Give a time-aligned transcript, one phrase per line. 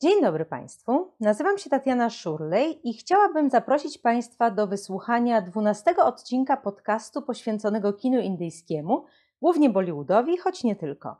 [0.00, 1.12] Dzień dobry Państwu.
[1.20, 8.20] Nazywam się Tatiana Szurlej i chciałabym zaprosić Państwa do wysłuchania 12 odcinka podcastu poświęconego kinu
[8.20, 9.04] indyjskiemu,
[9.42, 11.16] głównie Bollywoodowi, choć nie tylko.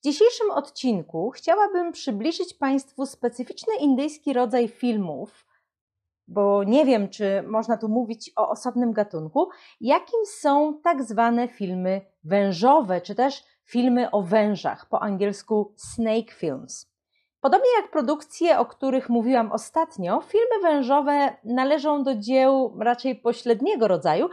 [0.00, 5.46] W dzisiejszym odcinku chciałabym przybliżyć Państwu specyficzny indyjski rodzaj filmów,
[6.28, 9.48] bo nie wiem, czy można tu mówić o osobnym gatunku,
[9.80, 16.87] jakim są tak zwane filmy wężowe, czy też filmy o wężach, po angielsku snake films.
[17.40, 24.28] Podobnie jak produkcje, o których mówiłam ostatnio, filmy wężowe należą do dzieł raczej pośredniego rodzaju,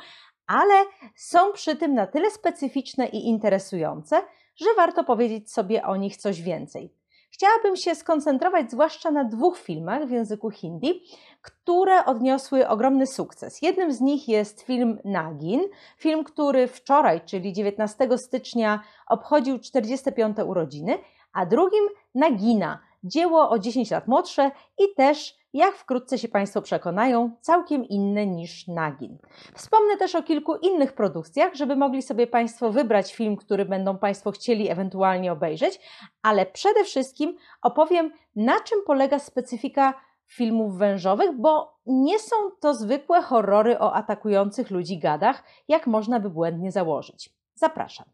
[0.47, 0.73] ale
[1.15, 4.21] są przy tym na tyle specyficzne i interesujące,
[4.55, 6.93] że warto powiedzieć sobie o nich coś więcej.
[7.31, 11.03] Chciałabym się skoncentrować zwłaszcza na dwóch filmach w języku hindi,
[11.41, 13.61] które odniosły ogromny sukces.
[13.61, 15.61] Jednym z nich jest film Nagin,
[15.97, 20.37] film, który wczoraj, czyli 19 stycznia, obchodził 45.
[20.45, 20.97] urodziny,
[21.33, 21.83] a drugim
[22.15, 28.27] Nagina, dzieło o 10 lat młodsze i też, jak wkrótce się Państwo przekonają, całkiem inne
[28.27, 29.17] niż Nagin.
[29.55, 34.31] Wspomnę też o kilku innych produkcjach, żeby mogli sobie Państwo wybrać film, który będą Państwo
[34.31, 35.79] chcieli ewentualnie obejrzeć,
[36.21, 39.93] ale przede wszystkim opowiem, na czym polega specyfika
[40.27, 46.29] filmów wężowych, bo nie są to zwykłe horrory o atakujących ludzi gadach, jak można by
[46.29, 47.29] błędnie założyć.
[47.55, 48.05] Zapraszam.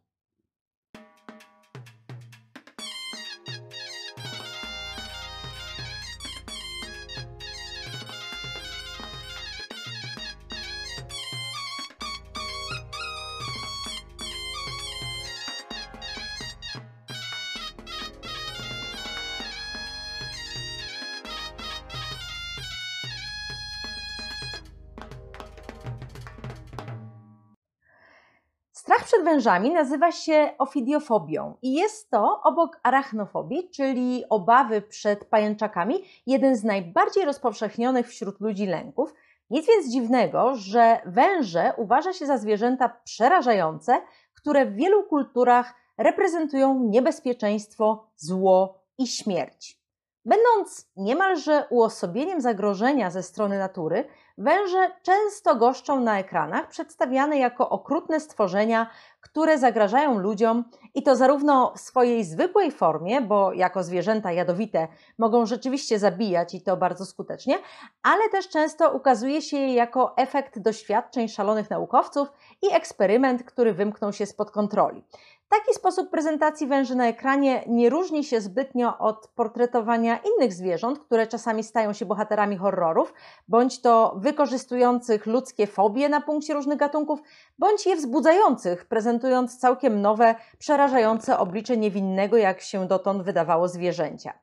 [28.91, 36.03] Strach przed wężami nazywa się ofidiofobią i jest to obok arachnofobii, czyli obawy przed pajęczakami,
[36.27, 39.13] jeden z najbardziej rozpowszechnionych wśród ludzi lęków.
[39.49, 44.01] Nic więc dziwnego, że węże uważa się za zwierzęta przerażające,
[44.33, 49.79] które w wielu kulturach reprezentują niebezpieczeństwo, zło i śmierć.
[50.25, 54.07] Będąc niemalże uosobieniem zagrożenia ze strony natury,
[54.37, 58.87] Węże często goszczą na ekranach, przedstawiane jako okrutne stworzenia,
[59.21, 60.63] które zagrażają ludziom
[60.95, 64.87] i to zarówno w swojej zwykłej formie, bo jako zwierzęta jadowite
[65.17, 67.57] mogą rzeczywiście zabijać i to bardzo skutecznie,
[68.03, 72.31] ale też często ukazuje się je jako efekt doświadczeń szalonych naukowców
[72.61, 75.03] i eksperyment, który wymknął się spod kontroli.
[75.51, 81.27] Taki sposób prezentacji węży na ekranie nie różni się zbytnio od portretowania innych zwierząt, które
[81.27, 83.13] czasami stają się bohaterami horrorów,
[83.47, 87.19] bądź to wykorzystujących ludzkie fobie na punkcie różnych gatunków,
[87.59, 94.33] bądź je wzbudzających, prezentując całkiem nowe, przerażające oblicze niewinnego, jak się dotąd wydawało, zwierzęcia.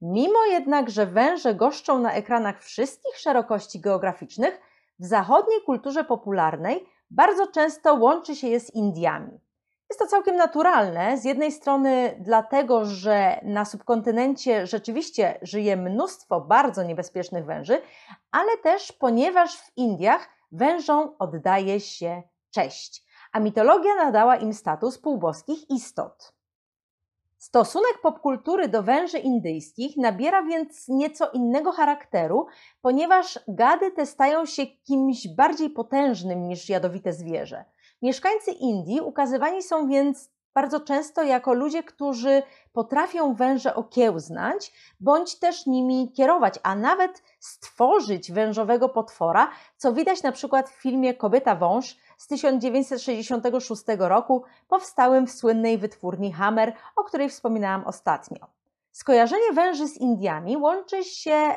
[0.00, 4.60] Mimo jednak, że węże goszczą na ekranach wszystkich szerokości geograficznych,
[4.98, 9.45] w zachodniej kulturze popularnej bardzo często łączy się je z Indiami.
[9.90, 11.18] Jest to całkiem naturalne.
[11.18, 17.82] Z jednej strony dlatego, że na subkontynencie rzeczywiście żyje mnóstwo bardzo niebezpiecznych węży,
[18.30, 25.70] ale też ponieważ w Indiach wężom oddaje się cześć, a mitologia nadała im status półboskich
[25.70, 26.36] istot.
[27.38, 32.46] Stosunek popkultury do węży indyjskich nabiera więc nieco innego charakteru,
[32.80, 37.64] ponieważ gady te stają się kimś bardziej potężnym niż jadowite zwierzę.
[38.02, 42.42] Mieszkańcy Indii ukazywani są więc bardzo często jako ludzie, którzy
[42.72, 50.32] potrafią węże okiełznać, bądź też nimi kierować, a nawet stworzyć wężowego potwora, co widać na
[50.32, 57.28] przykład w filmie Kobieta Wąż z 1966 roku, powstałym w słynnej wytwórni Hammer, o której
[57.28, 58.46] wspominałam ostatnio.
[58.92, 61.54] Skojarzenie węży z Indiami łączy się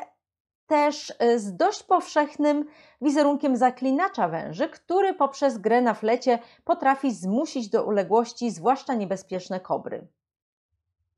[0.70, 2.66] też y, z dość powszechnym
[3.00, 10.06] wizerunkiem zaklinacza węży, który poprzez grę na flecie potrafi zmusić do uległości zwłaszcza niebezpieczne kobry.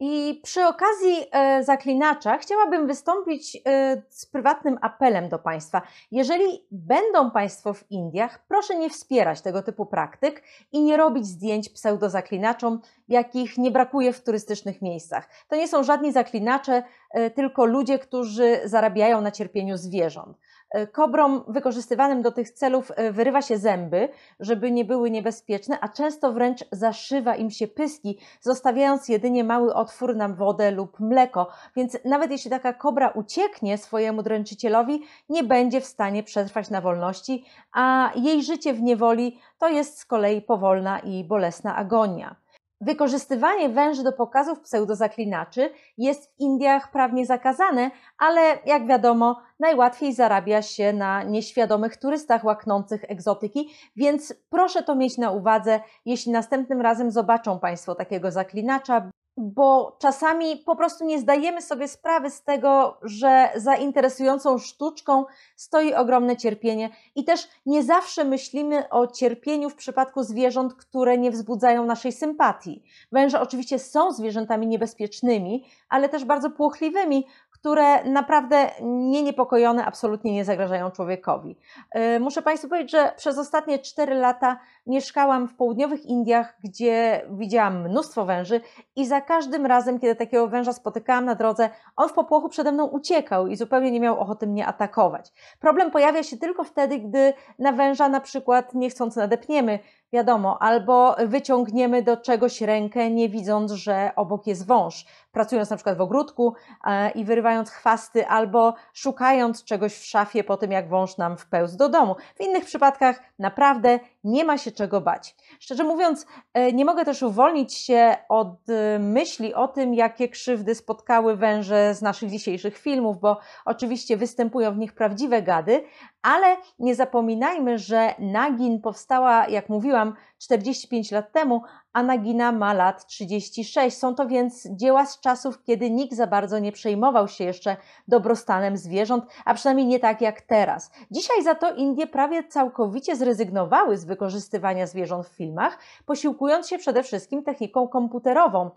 [0.04, 5.82] I przy okazji e, zaklinacza chciałabym wystąpić e, z prywatnym apelem do Państwa.
[6.10, 11.69] Jeżeli będą Państwo w Indiach, proszę nie wspierać tego typu praktyk i nie robić zdjęć
[11.69, 15.28] pseudozaklinaczom, jakich nie brakuje w turystycznych miejscach.
[15.49, 20.38] To nie są żadni zaklinacze, e, tylko ludzie, którzy zarabiają na cierpieniu zwierząt.
[20.72, 24.08] E, kobrom wykorzystywanym do tych celów e, wyrywa się zęby,
[24.40, 30.16] żeby nie były niebezpieczne, a często wręcz zaszywa im się pyski, zostawiając jedynie mały otwór
[30.16, 31.48] na wodę lub mleko.
[31.76, 37.44] Więc nawet jeśli taka kobra ucieknie swojemu dręczycielowi, nie będzie w stanie przetrwać na wolności,
[37.72, 42.42] a jej życie w niewoli to jest z kolei powolna i bolesna agonia.
[42.82, 50.62] Wykorzystywanie węży do pokazów pseudozaklinaczy jest w Indiach prawnie zakazane, ale jak wiadomo, najłatwiej zarabia
[50.62, 57.11] się na nieświadomych turystach łaknących egzotyki, więc proszę to mieć na uwadze, jeśli następnym razem
[57.11, 63.49] zobaczą Państwo takiego zaklinacza, bo czasami po prostu nie zdajemy sobie sprawy z tego, że
[63.56, 65.25] za interesującą sztuczką
[65.56, 71.31] stoi ogromne cierpienie i też nie zawsze myślimy o cierpieniu w przypadku zwierząt, które nie
[71.31, 72.82] wzbudzają naszej sympatii.
[73.12, 77.26] Węże oczywiście są zwierzętami niebezpiecznymi, ale też bardzo płochliwymi,
[77.62, 81.56] które naprawdę nie niepokojone absolutnie nie zagrażają człowiekowi.
[81.91, 87.88] E, muszę Państwu powiedzieć, że przez ostatnie 4 lata mieszkałam w południowych Indiach, gdzie widziałam
[87.88, 88.61] mnóstwo węży
[88.97, 92.87] i za każdym razem, kiedy takiego węża spotykałam na drodze, on w popłochu przede mną
[92.87, 95.32] uciekał i zupełnie nie miał ochoty mnie atakować.
[95.61, 99.79] Problem pojawia się tylko wtedy, gdy na węża na przykład niechcący nadepniemy,
[100.12, 105.99] wiadomo, albo wyciągniemy do czegoś rękę, nie widząc, że obok jest wąż, pracując na przykład
[105.99, 106.55] w ogródku
[106.85, 111.76] e, i wyrywając chwasty, albo szukając czegoś w szafie po tym, jak wąż nam wpełzł
[111.76, 112.17] do domu.
[112.35, 115.37] W innych przypadkach naprawdę nie ma się czego bać.
[115.61, 120.75] Szczerze mówiąc, e, nie mogę też uwolnić się od e, myśli o tym, jakie krzywdy
[120.75, 125.85] spotkały węże z naszych dzisiejszych filmów, bo oczywiście występują w nich prawdziwe gady,
[126.23, 130.01] ale nie zapominajmy, że Nagin powstała, jak mówiłam,
[130.38, 131.62] 45 lat temu,
[131.93, 133.99] a Nagina ma lat 36.
[133.99, 137.76] Są to więc dzieła z czasów, kiedy nikt za bardzo nie przejmował się jeszcze
[138.08, 140.90] dobrostanem zwierząt, a przynajmniej nie tak jak teraz.
[141.10, 147.02] Dzisiaj za to Indie prawie całkowicie zrezygnowały z wykorzystywania zwierząt w filmach, posiłkując się przede
[147.02, 148.70] wszystkim techniką komputerową.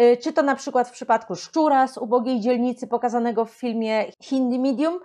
[0.00, 4.58] Y, czy to na przykład w przypadku szczura z ubogiej dzielnicy pokazanego w filmie Hindi
[4.58, 5.00] Medium,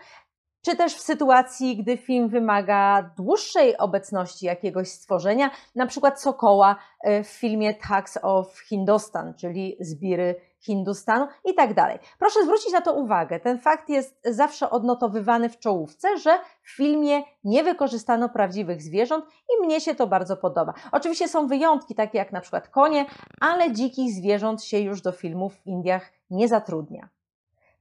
[0.68, 7.24] czy też w sytuacji, gdy film wymaga dłuższej obecności jakiegoś stworzenia, na przykład sokoła e,
[7.24, 12.00] w filmie Tax of Hindustan, czyli Zbiry Hindustanu i tak dalej.
[12.20, 13.40] Proszę zwrócić na to uwagę.
[13.40, 19.66] Ten fakt jest zawsze odnotowywany w czołówce, że w filmie nie wykorzystano prawdziwych zwierząt i
[19.66, 20.74] mnie się to bardzo podoba.
[20.92, 23.06] Oczywiście są wyjątki, takie jak na przykład konie,
[23.42, 27.10] ale dzikich zwierząt się już do filmów w Indiach nie zatrudnia.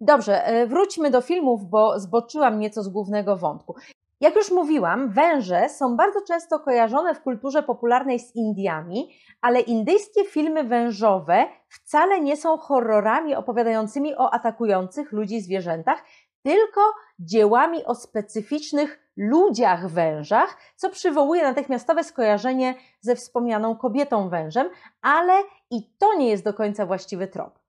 [0.01, 3.75] Dobrze, e, wróćmy do filmów, bo zboczyłam nieco z głównego wątku.
[4.21, 9.09] Jak już mówiłam, węże są bardzo często kojarzone w kulturze popularnej z Indiami,
[9.41, 16.05] ale indyjskie filmy wężowe wcale nie są horrorami opowiadającymi o atakujących ludzi zwierzętach,
[16.43, 16.81] tylko
[17.19, 24.71] dziełami o specyficznych ludziach wężach, co przywołuje natychmiastowe skojarzenie ze wspomnianą kobietą wężem,
[25.03, 25.33] ale
[25.71, 27.66] i to nie jest do końca właściwy trop.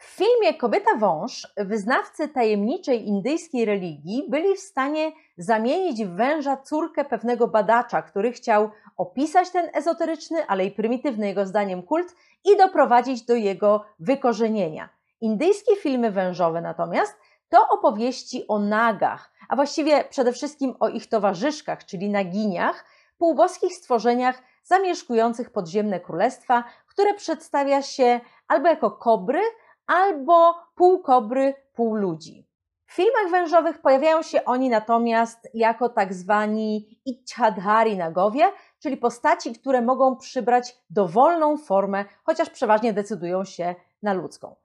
[0.00, 7.04] W filmie Kobieta Wąż wyznawcy tajemniczej indyjskiej religii byli w stanie zamienić w węża córkę
[7.04, 12.14] pewnego badacza, który chciał opisać ten ezoteryczny, ale i prymitywny jego zdaniem kult
[12.44, 14.88] i doprowadzić do jego wykorzenienia.
[15.20, 17.18] Indyjskie filmy wężowe natomiast
[17.48, 22.84] to opowieści o nagach, a właściwie przede wszystkim o ich towarzyszkach, czyli naginiach,
[23.18, 29.40] półboskich stworzeniach zamieszkujących podziemne królestwa, które przedstawia się albo jako kobry,
[29.90, 32.46] albo pół kobry, pół ludzi.
[32.86, 38.44] W filmach wężowych pojawiają się oni natomiast jako tak zwani ichadhari nagowie,
[38.78, 44.56] czyli postaci, które mogą przybrać dowolną formę, chociaż przeważnie decydują się na ludzką.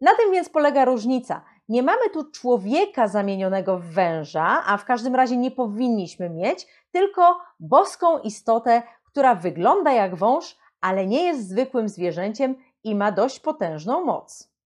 [0.00, 1.44] Na tym więc polega różnica.
[1.68, 7.38] Nie mamy tu człowieka zamienionego w węża, a w każdym razie nie powinniśmy mieć, tylko
[7.60, 14.04] boską istotę, która wygląda jak wąż, ale nie jest zwykłym zwierzęciem i ma dość potężną
[14.04, 14.57] moc.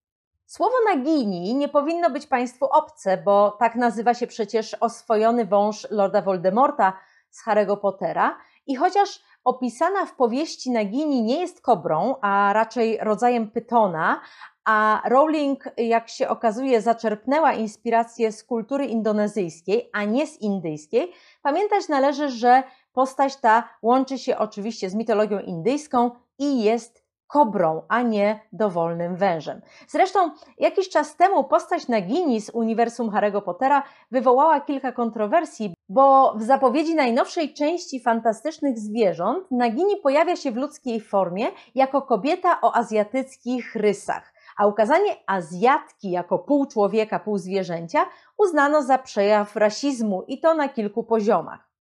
[0.53, 6.23] Słowo nagini nie powinno być Państwu obce, bo tak nazywa się przecież oswojony wąż Lorda
[6.23, 6.93] Voldemorta
[7.31, 8.39] z Harry'ego Pottera.
[8.67, 14.21] I chociaż opisana w powieści Nagini nie jest kobrą, a raczej rodzajem pytona,
[14.65, 21.89] a Rowling, jak się okazuje, zaczerpnęła inspirację z kultury indonezyjskiej, a nie z indyjskiej, pamiętać
[21.89, 27.02] należy, że postać ta łączy się oczywiście z mitologią indyjską i jest
[27.33, 29.61] kobrą, a nie dowolnym wężem.
[29.89, 36.43] Zresztą jakiś czas temu postać Nagini z uniwersum Harry'ego Pottera wywołała kilka kontrowersji, bo w
[36.43, 43.75] zapowiedzi najnowszej części fantastycznych zwierząt Nagini pojawia się w ludzkiej formie jako kobieta o azjatyckich
[43.75, 48.07] rysach a ukazanie Azjatki jako pół człowieka, pół zwierzęcia
[48.39, 51.72] uznano za przejaw rasizmu i to na kilku poziomach.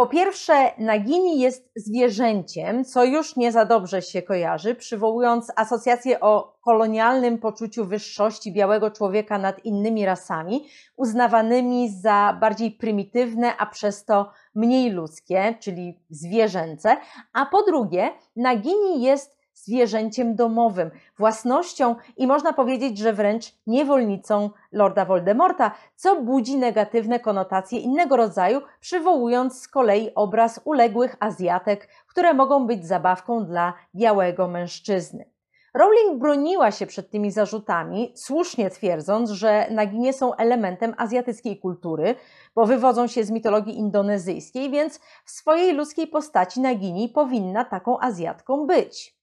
[0.00, 6.58] Po pierwsze, Nagini jest zwierzęciem, co już nie za dobrze się kojarzy, przywołując asocjację o
[6.64, 14.30] kolonialnym poczuciu wyższości białego człowieka nad innymi rasami, uznawanymi za bardziej prymitywne, a przez to
[14.54, 16.96] mniej ludzkie, czyli zwierzęce.
[17.32, 25.04] A po drugie, Nagini jest zwierzęciem domowym, własnością i można powiedzieć, że wręcz niewolnicą Lorda
[25.04, 32.66] Voldemorta, co budzi negatywne konotacje innego rodzaju, przywołując z kolei obraz uległych Azjatek, które mogą
[32.66, 35.30] być zabawką dla białego mężczyzny.
[35.74, 42.14] Rowling broniła się przed tymi zarzutami, słusznie twierdząc, że naginie są elementem azjatyckiej kultury,
[42.54, 48.66] bo wywodzą się z mitologii indonezyjskiej, więc w swojej ludzkiej postaci nagini powinna taką Azjatką
[48.66, 49.19] być.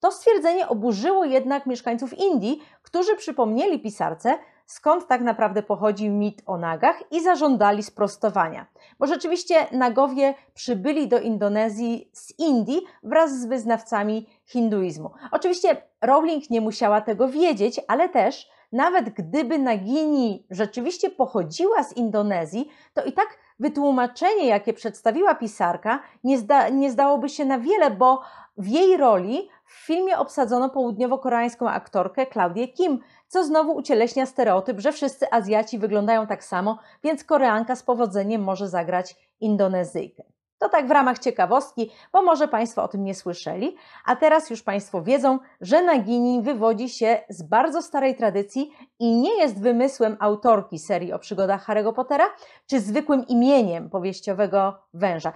[0.00, 6.56] To stwierdzenie oburzyło jednak mieszkańców Indii, którzy przypomnieli pisarce, skąd tak naprawdę pochodzi mit o
[6.56, 8.66] nagach i zażądali sprostowania.
[8.98, 15.10] Bo rzeczywiście nagowie przybyli do Indonezji z Indii wraz z wyznawcami hinduizmu.
[15.32, 22.68] Oczywiście Rowling nie musiała tego wiedzieć, ale też nawet gdyby Nagini rzeczywiście pochodziła z Indonezji,
[22.94, 28.20] to i tak wytłumaczenie, jakie przedstawiła pisarka, nie, zda, nie zdałoby się na wiele, bo
[28.56, 32.98] w jej roli w filmie obsadzono południowo-koreańską aktorkę Claudię Kim,
[33.28, 38.68] co znowu ucieleśnia stereotyp, że wszyscy Azjaci wyglądają tak samo, więc Koreanka z powodzeniem może
[38.68, 40.22] zagrać Indonezyjkę.
[40.58, 44.62] To tak w ramach ciekawostki, bo może Państwo o tym nie słyszeli, a teraz już
[44.62, 50.78] Państwo wiedzą, że Nagini wywodzi się z bardzo starej tradycji i nie jest wymysłem autorki
[50.78, 52.24] serii o przygodach Harry'ego Pottera,
[52.66, 55.32] czy zwykłym imieniem powieściowego węża.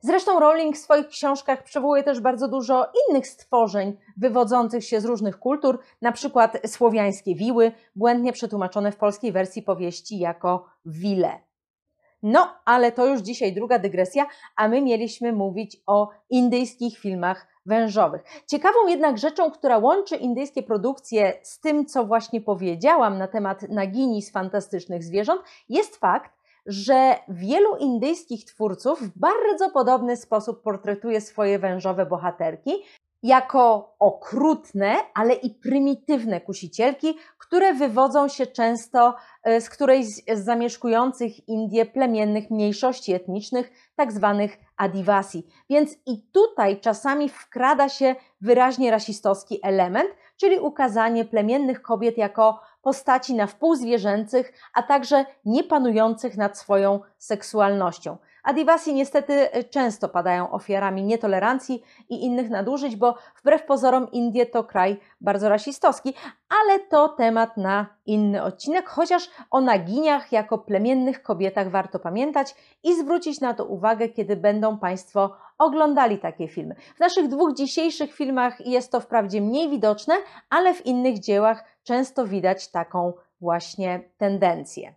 [0.00, 5.38] Zresztą Rowling w swoich książkach przywołuje też bardzo dużo innych stworzeń wywodzących się z różnych
[5.38, 11.40] kultur, na przykład słowiańskie wiły, błędnie przetłumaczone w polskiej wersji powieści jako wile.
[12.22, 14.26] No, ale to już dzisiaj druga dygresja,
[14.56, 18.22] a my mieliśmy mówić o indyjskich filmach wężowych.
[18.46, 24.22] Ciekawą jednak rzeczą, która łączy indyjskie produkcje z tym, co właśnie powiedziałam na temat nagini
[24.22, 26.37] z fantastycznych zwierząt, jest fakt,
[26.68, 32.72] że wielu indyjskich twórców w bardzo podobny sposób portretuje swoje wężowe bohaterki
[33.22, 41.48] jako okrutne, ale i prymitywne kusicielki, które wywodzą się często e, z którejś z zamieszkujących
[41.48, 45.46] Indie plemiennych mniejszości etnicznych, tak zwanych adivasi.
[45.70, 53.34] Więc i tutaj czasami wkrada się wyraźnie rasistowski element, czyli ukazanie plemiennych kobiet jako postaci
[53.34, 58.16] na wpół zwierzęcych, a także niepanujących nad swoją seksualnością.
[58.48, 64.64] Adivasi niestety e, często padają ofiarami nietolerancji i innych nadużyć, bo wbrew pozorom Indie to
[64.64, 66.14] kraj bardzo rasistowski,
[66.62, 72.94] ale to temat na inny odcinek, chociaż o naginiach jako plemiennych kobietach warto pamiętać i
[72.94, 76.74] zwrócić na to uwagę, kiedy będą Państwo oglądali takie filmy.
[76.96, 80.14] W naszych dwóch dzisiejszych filmach jest to wprawdzie mniej widoczne,
[80.50, 84.94] ale w innych dziełach często widać taką właśnie tendencję.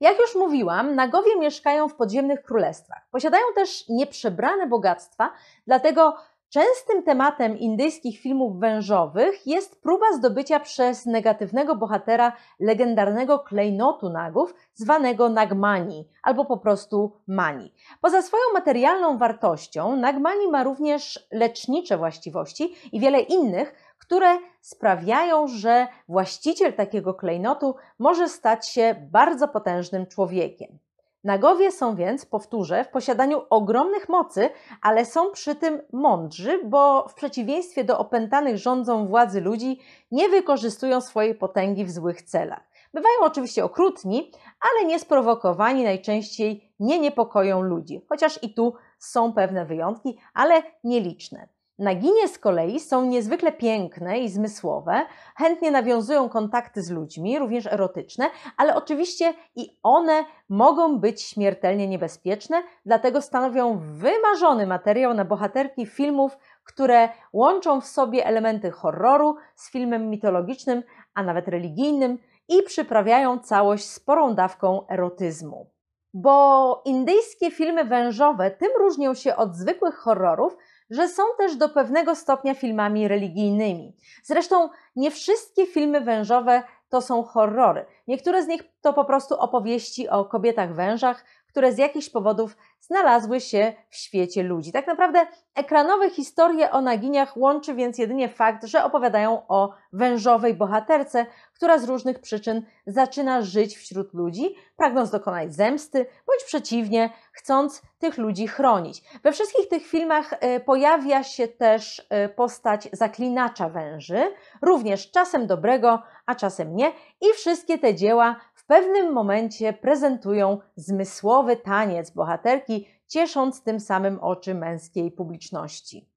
[0.00, 3.08] Jak już mówiłam, nagowie mieszkają w podziemnych królestwach.
[3.10, 5.32] Posiadają też nieprzebrane bogactwa,
[5.66, 6.16] dlatego
[6.48, 15.28] częstym tematem indyjskich filmów wężowych jest próba zdobycia przez negatywnego bohatera legendarnego klejnotu nagów, zwanego
[15.28, 17.72] Nagmani, albo po prostu Mani.
[18.00, 25.86] Poza swoją materialną wartością, Nagmani ma również lecznicze właściwości i wiele innych, które sprawiają, że
[26.08, 30.78] właściciel takiego klejnotu może stać się bardzo potężnym człowiekiem.
[31.24, 34.50] Nagowie są więc, powtórzę, w posiadaniu ogromnych mocy,
[34.82, 41.00] ale są przy tym mądrzy, bo w przeciwieństwie do opętanych rządzą władzy ludzi, nie wykorzystują
[41.00, 42.62] swojej potęgi w złych celach.
[42.94, 50.18] Bywają oczywiście okrutni, ale niesprowokowani najczęściej nie niepokoją ludzi, chociaż i tu są pewne wyjątki,
[50.34, 51.48] ale nieliczne.
[51.78, 58.30] Naginie z kolei są niezwykle piękne i zmysłowe, chętnie nawiązują kontakty z ludźmi, również erotyczne,
[58.56, 66.38] ale oczywiście i one mogą być śmiertelnie niebezpieczne, dlatego stanowią wymarzony materiał na bohaterki filmów,
[66.64, 70.82] które łączą w sobie elementy horroru z filmem mitologicznym,
[71.14, 75.70] a nawet religijnym i przyprawiają całość sporą dawką erotyzmu.
[76.16, 80.56] Bo indyjskie filmy wężowe tym różnią się od zwykłych horrorów,
[80.90, 83.96] że są też do pewnego stopnia filmami religijnymi.
[84.22, 87.86] Zresztą nie wszystkie filmy wężowe to są horrory.
[88.08, 91.24] Niektóre z nich to po prostu opowieści o kobietach wężach,
[91.54, 94.72] które z jakichś powodów znalazły się w świecie ludzi.
[94.72, 101.26] Tak naprawdę ekranowe historie o naginiach łączy więc jedynie fakt, że opowiadają o wężowej bohaterce,
[101.54, 108.18] która z różnych przyczyn zaczyna żyć wśród ludzi, pragnąc dokonać zemsty, bądź przeciwnie, chcąc tych
[108.18, 109.02] ludzi chronić.
[109.22, 114.20] We wszystkich tych filmach e, pojawia się też e, postać zaklinacza węży,
[114.62, 121.56] również czasem dobrego, a czasem nie, i wszystkie te dzieła w pewnym momencie prezentują zmysłowy
[121.56, 126.08] taniec bohaterki, ciesząc tym samym oczy męskiej publiczności.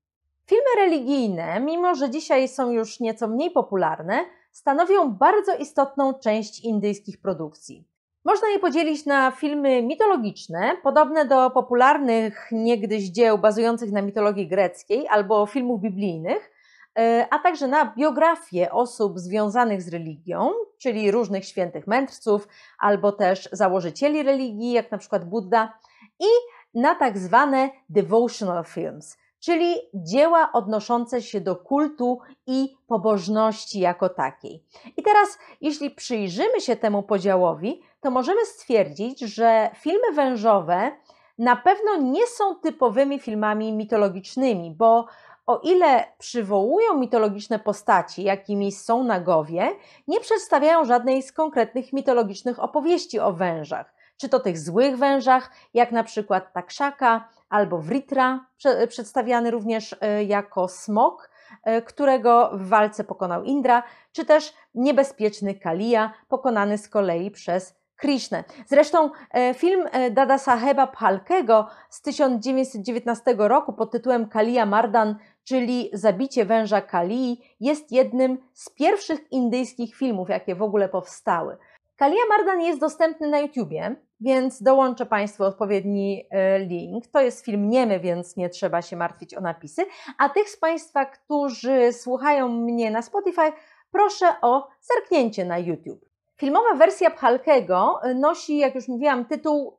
[0.46, 7.22] Filmy religijne, mimo że dzisiaj są już nieco mniej popularne, stanowią bardzo istotną część indyjskich
[7.22, 7.88] produkcji.
[8.26, 15.08] Można je podzielić na filmy mitologiczne, podobne do popularnych niegdyś dzieł bazujących na mitologii greckiej
[15.08, 16.52] albo filmów biblijnych,
[17.30, 22.48] a także na biografie osób związanych z religią, czyli różnych świętych mędrców
[22.80, 25.74] albo też założycieli religii, jak na przykład Buddha,
[26.20, 26.28] i
[26.74, 34.64] na tak zwane devotional films, czyli dzieła odnoszące się do kultu i pobożności jako takiej.
[34.98, 40.92] I teraz, jeśli przyjrzymy się temu podziałowi, to możemy stwierdzić, że filmy wężowe
[41.38, 45.06] na pewno nie są typowymi filmami mitologicznymi, bo
[45.48, 49.72] o ile przywołują mitologiczne postaci, jakimi są nagowie,
[50.08, 53.94] nie przedstawiają żadnej z konkretnych mitologicznych opowieści o wężach.
[54.18, 58.46] Czy to tych złych wężach, jak na przykład Takshaka albo Vritra,
[58.88, 61.30] przedstawiany również e, jako smok,
[61.64, 68.44] e, którego w walce pokonał Indra, czy też niebezpieczny Kalia, pokonany z kolei przez Krishnę.
[68.66, 75.16] Zresztą e, film Dada Saheba Phalkego z 1919 roku pod tytułem Kalia Mardan,
[75.48, 81.58] czyli Zabicie węża Kalii, jest jednym z pierwszych indyjskich filmów, jakie w ogóle powstały.
[81.96, 87.08] Kalia Mardan jest dostępny na YouTubie, więc dołączę Państwu odpowiedni e, link.
[87.08, 89.86] To jest film niemy, więc nie trzeba się martwić o napisy.
[90.18, 93.52] A tych z Państwa, którzy słuchają mnie na Spotify,
[93.92, 96.06] proszę o zerknięcie na YouTube.
[96.38, 99.78] Filmowa wersja Pchalkego nosi, jak już mówiłam, tytuł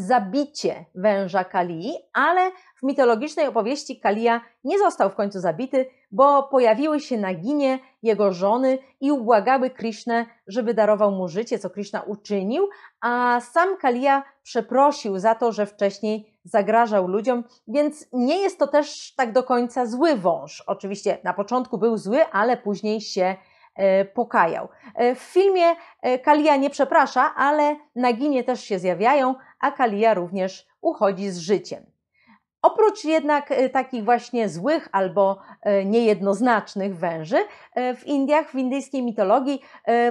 [0.00, 7.00] Zabicie węża Kalii, ale w mitologicznej opowieści Kalia nie został w końcu zabity, bo pojawiły
[7.00, 12.68] się naginie jego żony i ubłagały Krishnę, żeby darował mu życie, co Krishna uczynił,
[13.00, 19.14] a sam Kalia przeprosił za to, że wcześniej zagrażał ludziom, więc nie jest to też
[19.14, 20.60] tak do końca zły wąż.
[20.66, 23.36] Oczywiście na początku był zły, ale później się
[24.14, 24.68] pokajał.
[24.94, 25.66] E, w filmie
[26.02, 31.84] e, Kalia nie przeprasza, ale naginie też się zjawiają, a Kalia również uchodzi z życiem.
[32.62, 35.38] Oprócz jednak takich właśnie złych albo
[35.84, 37.36] niejednoznacznych węży,
[37.76, 39.62] w Indiach, w indyjskiej mitologii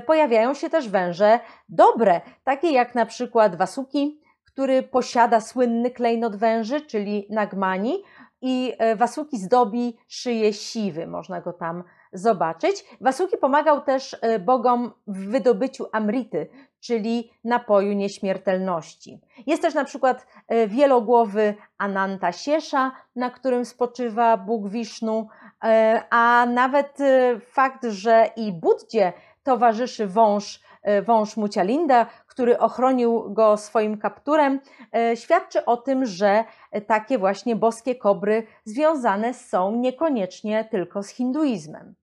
[0.06, 6.82] pojawiają się też węże dobre, takie jak na przykład Vasuki, który posiada słynny klejnot węży,
[6.82, 8.04] czyli Nagmani,
[8.42, 12.86] i Vasuki zdobi szyję siwy, można go tam zobaczyć.
[13.02, 16.48] Wasuki pomagał też e, bogom w wydobyciu amrity,
[16.80, 19.20] czyli napoju nieśmiertelności.
[19.48, 25.28] Jest też na przykład e, wielogłowy Ananta Siesza, na którym spoczywa Bóg Wisznu,
[25.64, 26.98] e, a nawet
[27.52, 30.60] fakt, że i Buddzie towarzyszy wąż,
[31.06, 34.60] wąż Mucialinda, który ochronił go swoim kapturem,
[35.16, 36.44] świadczy o tym, że
[36.88, 41.96] takie właśnie boskie kobry związane są niekoniecznie tylko z hinduizmem.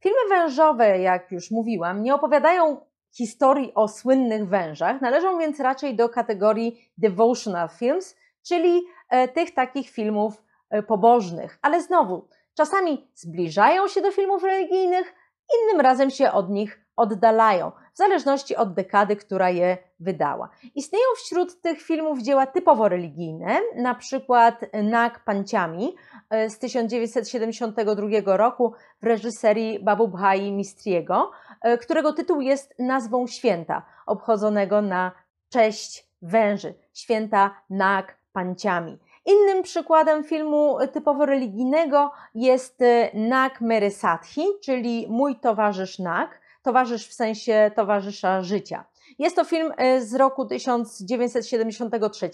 [0.00, 2.80] Filmy wężowe, jak już mówiłam, nie opowiadają
[3.12, 9.90] historii o słynnych wężach, należą więc raczej do kategorii devotional films, czyli e, tych takich
[9.90, 11.58] filmów e, pobożnych.
[11.62, 15.14] Ale znowu, czasami zbliżają się do filmów religijnych,
[15.58, 20.48] innym razem się od nich oddalają, w zależności od dekady, która je wydała.
[20.74, 25.96] Istnieją wśród tych filmów dzieła typowo religijne, na przykład Nag Panciami
[26.30, 31.30] e, z 1972 roku w reżyserii Babu Bhai Mistriego,
[31.62, 35.12] e, którego tytuł jest nazwą święta obchodzonego na
[35.48, 38.98] cześć węży, święta Nag Panciami.
[39.26, 47.12] Innym przykładem filmu typowo religijnego jest e, Nag Meresathi, czyli Mój towarzysz Nag, towarzysz w
[47.12, 48.84] sensie towarzysza życia.
[49.18, 52.30] Jest to film e, z roku 1973,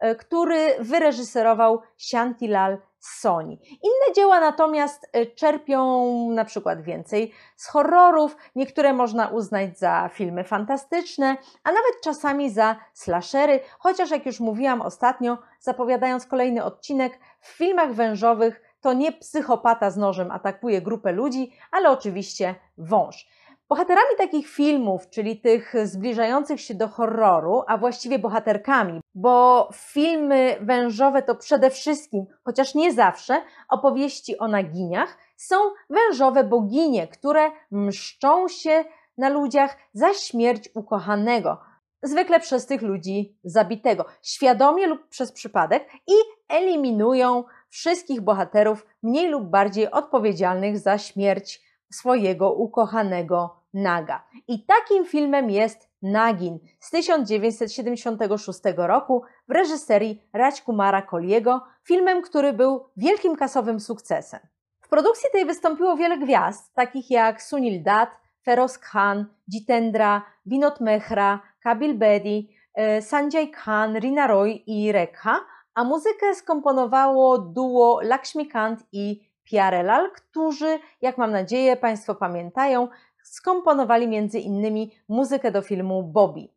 [0.00, 3.60] e, który wyreżyserował Shantilal Soni.
[3.70, 10.44] Inne dzieła natomiast e, czerpią na przykład więcej z horrorów, niektóre można uznać za filmy
[10.44, 17.48] fantastyczne, a nawet czasami za slashery, chociaż jak już mówiłam ostatnio, zapowiadając kolejny odcinek, w
[17.48, 23.28] filmach wężowych to nie psychopata z nożem atakuje grupę ludzi, ale oczywiście wąż.
[23.70, 31.22] Bohaterami takich filmów, czyli tych zbliżających się do horroru, a właściwie bohaterkami, bo filmy wężowe
[31.22, 35.56] to przede wszystkim, chociaż nie zawsze, opowieści o naginiach, są
[35.90, 38.84] wężowe boginie, które mszczą się
[39.18, 41.60] na ludziach za śmierć ukochanego,
[42.02, 46.14] zwykle przez tych ludzi zabitego, świadomie lub przez przypadek i
[46.48, 54.24] eliminują wszystkich bohaterów mniej lub bardziej odpowiedzialnych za śmierć swojego ukochanego Naga.
[54.48, 62.84] I takim filmem jest Nagin z 1976 roku w reżyserii Rajkumara Koliego, filmem, który był
[62.96, 64.40] wielkim kasowym sukcesem.
[64.80, 68.10] W produkcji tej wystąpiło wiele gwiazd, takich jak Sunil Dutt,
[68.44, 75.40] Feroz Khan, Jitendra, Vinod Mehra, Kabil Bedi, e, Sanjay Khan, Rina Roy i Rekha,
[75.74, 82.88] a muzykę skomponowało duo Lakshmikant i Piarelal, którzy, jak mam nadzieję Państwo pamiętają,
[83.30, 86.48] skomponowali innymi muzykę do filmu Bobby.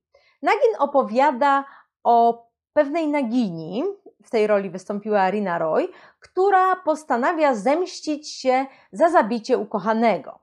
[0.42, 1.66] Nagin opowiada
[2.04, 3.84] o pewnej nagini,
[4.24, 5.88] w tej roli wystąpiła Rina Roy,
[6.20, 10.40] która postanawia zemścić się za zabicie ukochanego.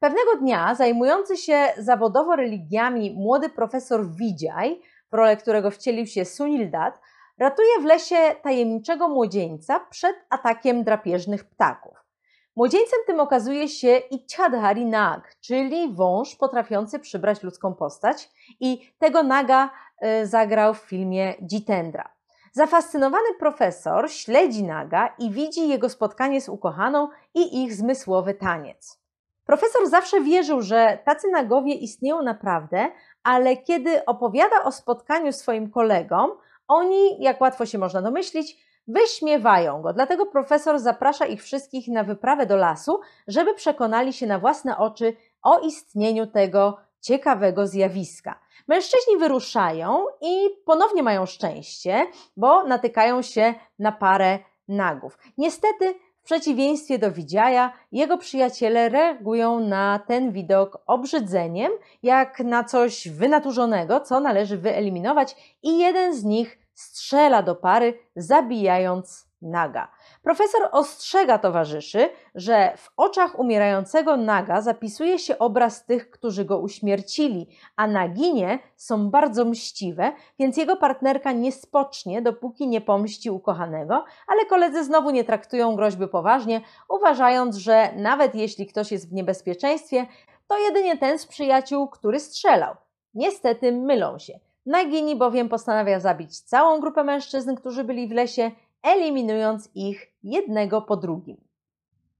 [0.00, 6.70] Pewnego dnia zajmujący się zawodowo religiami młody profesor Vijay, w rolę którego wcielił się Sunil
[6.70, 7.00] Dutt,
[7.38, 11.95] ratuje w lesie tajemniczego młodzieńca przed atakiem drapieżnych ptaków.
[12.56, 19.70] Młodzieńcem tym okazuje się Ichadhari Nag, czyli wąż potrafiący przybrać ludzką postać i tego Naga
[20.22, 22.12] y, zagrał w filmie Jitendra.
[22.52, 29.00] Zafascynowany profesor śledzi Naga i widzi jego spotkanie z ukochaną i ich zmysłowy taniec.
[29.44, 32.88] Profesor zawsze wierzył, że tacy nagowie istnieją naprawdę,
[33.22, 36.30] ale kiedy opowiada o spotkaniu swoim kolegom,
[36.68, 39.92] oni, jak łatwo się można domyślić, wyśmiewają go.
[39.92, 45.16] Dlatego profesor zaprasza ich wszystkich na wyprawę do lasu, żeby przekonali się na własne oczy
[45.42, 48.40] o istnieniu tego ciekawego zjawiska.
[48.68, 55.18] Mężczyźni wyruszają i ponownie mają szczęście, bo natykają się na parę nagów.
[55.38, 61.72] Niestety, w przeciwieństwie do Widziaja, jego przyjaciele reagują na ten widok obrzydzeniem,
[62.02, 69.26] jak na coś wynaturzonego, co należy wyeliminować, i jeden z nich strzela do pary, zabijając
[69.42, 69.88] naga.
[70.22, 77.46] Profesor ostrzega towarzyszy, że w oczach umierającego naga zapisuje się obraz tych, którzy go uśmiercili,
[77.76, 84.46] a naginie są bardzo mściwe, więc jego partnerka nie spocznie, dopóki nie pomści ukochanego, ale
[84.46, 90.06] koledzy znowu nie traktują groźby poważnie, uważając, że nawet jeśli ktoś jest w niebezpieczeństwie,
[90.46, 92.74] to jedynie ten z przyjaciół, który strzelał.
[93.14, 94.45] Niestety mylą się.
[94.66, 98.50] Nagini bowiem postanawia zabić całą grupę mężczyzn, którzy byli w lesie,
[98.82, 101.36] eliminując ich jednego po drugim.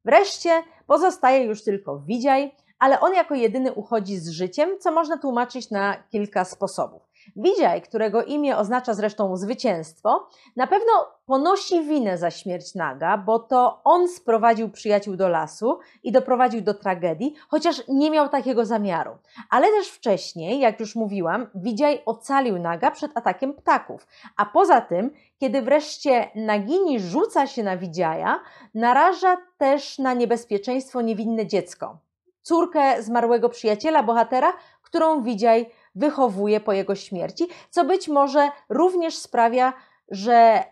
[0.05, 5.71] Wreszcie pozostaje już tylko Widziaj, ale on jako jedyny uchodzi z życiem, co można tłumaczyć
[5.71, 7.06] na kilka sposobów.
[7.37, 10.93] Widziaj, którego imię oznacza zresztą zwycięstwo, na pewno
[11.27, 16.75] ponosi winę za śmierć Naga, bo to on sprowadził przyjaciół do lasu i doprowadził do
[16.75, 19.17] tragedii, chociaż nie miał takiego zamiaru.
[19.51, 24.07] Ale też wcześniej, jak już mówiłam, Widziaj ocalił Naga przed atakiem ptaków.
[24.37, 28.41] A poza tym, kiedy wreszcie Nagini rzuca się na Widziaja,
[28.75, 31.99] naraża też na niebezpieczeństwo niewinne dziecko.
[32.43, 39.73] Córkę zmarłego przyjaciela bohatera, którą Widziaj wychowuje po jego śmierci, co być może również sprawia,
[40.09, 40.65] że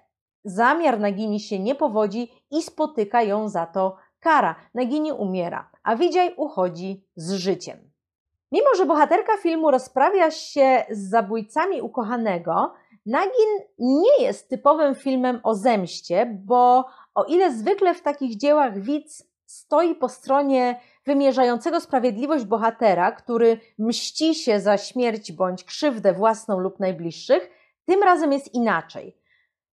[0.44, 4.54] zamiar Nagini się nie powodzi i spotyka ją za to kara.
[4.74, 7.90] Nagini umiera, a Widziaj uchodzi z życiem.
[8.52, 12.72] Mimo, że bohaterka filmu rozprawia się z zabójcami ukochanego,
[13.06, 16.84] Nagin nie jest typowym filmem o zemście, bo
[17.14, 24.34] o ile zwykle w takich dziełach widz stoi po stronie wymierzającego sprawiedliwość bohatera, który mści
[24.34, 27.50] się za śmierć bądź krzywdę własną lub najbliższych,
[27.84, 29.16] tym razem jest inaczej.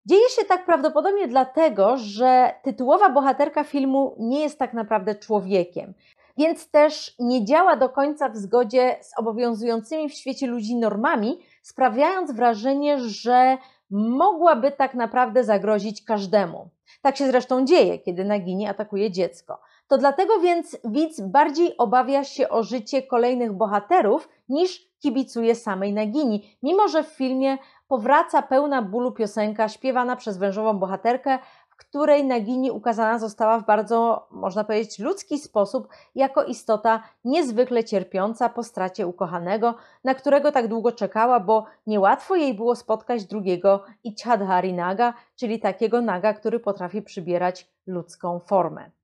[0.06, 5.94] Dzieje się tak prawdopodobnie dlatego, że tytułowa bohaterka filmu nie jest tak naprawdę człowiekiem,
[6.38, 12.32] więc też nie działa do końca w zgodzie z obowiązującymi w świecie ludzi normami, sprawiając
[12.32, 13.58] wrażenie, że
[13.90, 16.68] mogłaby tak naprawdę zagrozić każdemu.
[17.02, 19.60] Tak się zresztą dzieje, kiedy Nagini atakuje dziecko.
[19.88, 26.56] To dlatego więc widz bardziej obawia się o życie kolejnych bohaterów niż kibicuje samej Nagini,
[26.62, 31.38] mimo że w filmie powraca pełna bólu piosenka śpiewana przez wężową bohaterkę,
[31.70, 38.48] w której Nagini ukazana została w bardzo, można powiedzieć, ludzki sposób, jako istota niezwykle cierpiąca
[38.48, 39.74] po stracie ukochanego,
[40.04, 46.00] na którego tak długo czekała, bo niełatwo jej było spotkać drugiego Ichadhari Naga, czyli takiego
[46.00, 48.97] naga, który potrafi przybierać ludzką formę.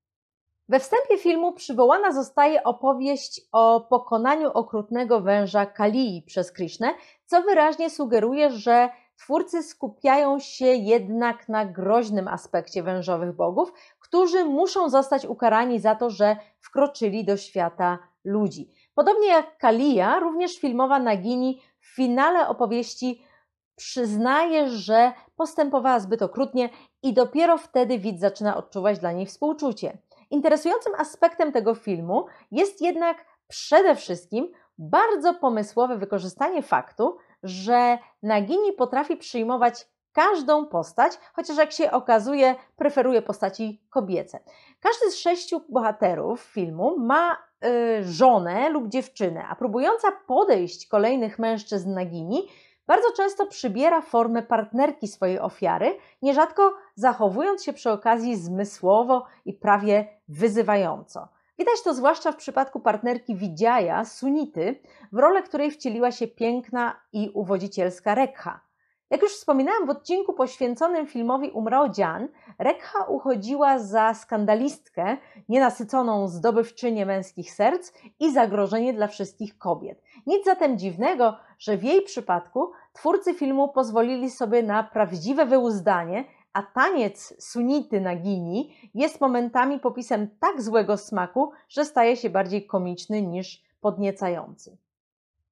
[0.69, 6.93] We wstępie filmu przywołana zostaje opowieść o pokonaniu okrutnego węża Kalii przez Krishnę,
[7.25, 14.89] co wyraźnie sugeruje, że twórcy skupiają się jednak na groźnym aspekcie wężowych bogów, którzy muszą
[14.89, 18.71] zostać ukarani za to, że wkroczyli do świata ludzi.
[18.95, 23.21] Podobnie jak Kalia, również filmowa Nagini w finale opowieści
[23.75, 26.69] przyznaje, że postępowała zbyt okrutnie
[27.03, 29.97] i dopiero wtedy widz zaczyna odczuwać dla niej współczucie.
[30.29, 39.17] Interesującym aspektem tego filmu jest jednak przede wszystkim bardzo pomysłowe wykorzystanie faktu, że Nagini potrafi
[39.17, 44.39] przyjmować każdą postać, chociaż jak się okazuje, preferuje postaci kobiece.
[44.79, 51.93] Każdy z sześciu bohaterów filmu ma y, żonę lub dziewczynę, a próbująca podejść kolejnych mężczyzn
[51.93, 52.47] Nagini
[52.87, 60.07] bardzo często przybiera formę partnerki swojej ofiary, nierzadko zachowując się przy okazji zmysłowo i prawie
[60.27, 61.27] wyzywająco.
[61.59, 64.79] Widać to zwłaszcza w przypadku partnerki Widziaja, Sunity,
[65.11, 68.65] w rolę której wcieliła się piękna i uwodzicielska Rekha.
[69.09, 72.27] Jak już wspominałam w odcinku poświęconym filmowi Umrao Dzian,
[72.59, 75.17] Rekha uchodziła za skandalistkę,
[75.49, 80.01] nienasyconą zdobywczynię męskich serc i zagrożenie dla wszystkich kobiet.
[80.25, 86.63] Nic zatem dziwnego, że w jej przypadku twórcy filmu pozwolili sobie na prawdziwe wyuzdanie, a
[86.63, 93.21] taniec sunity na Gini jest momentami popisem tak złego smaku, że staje się bardziej komiczny
[93.21, 94.77] niż podniecający.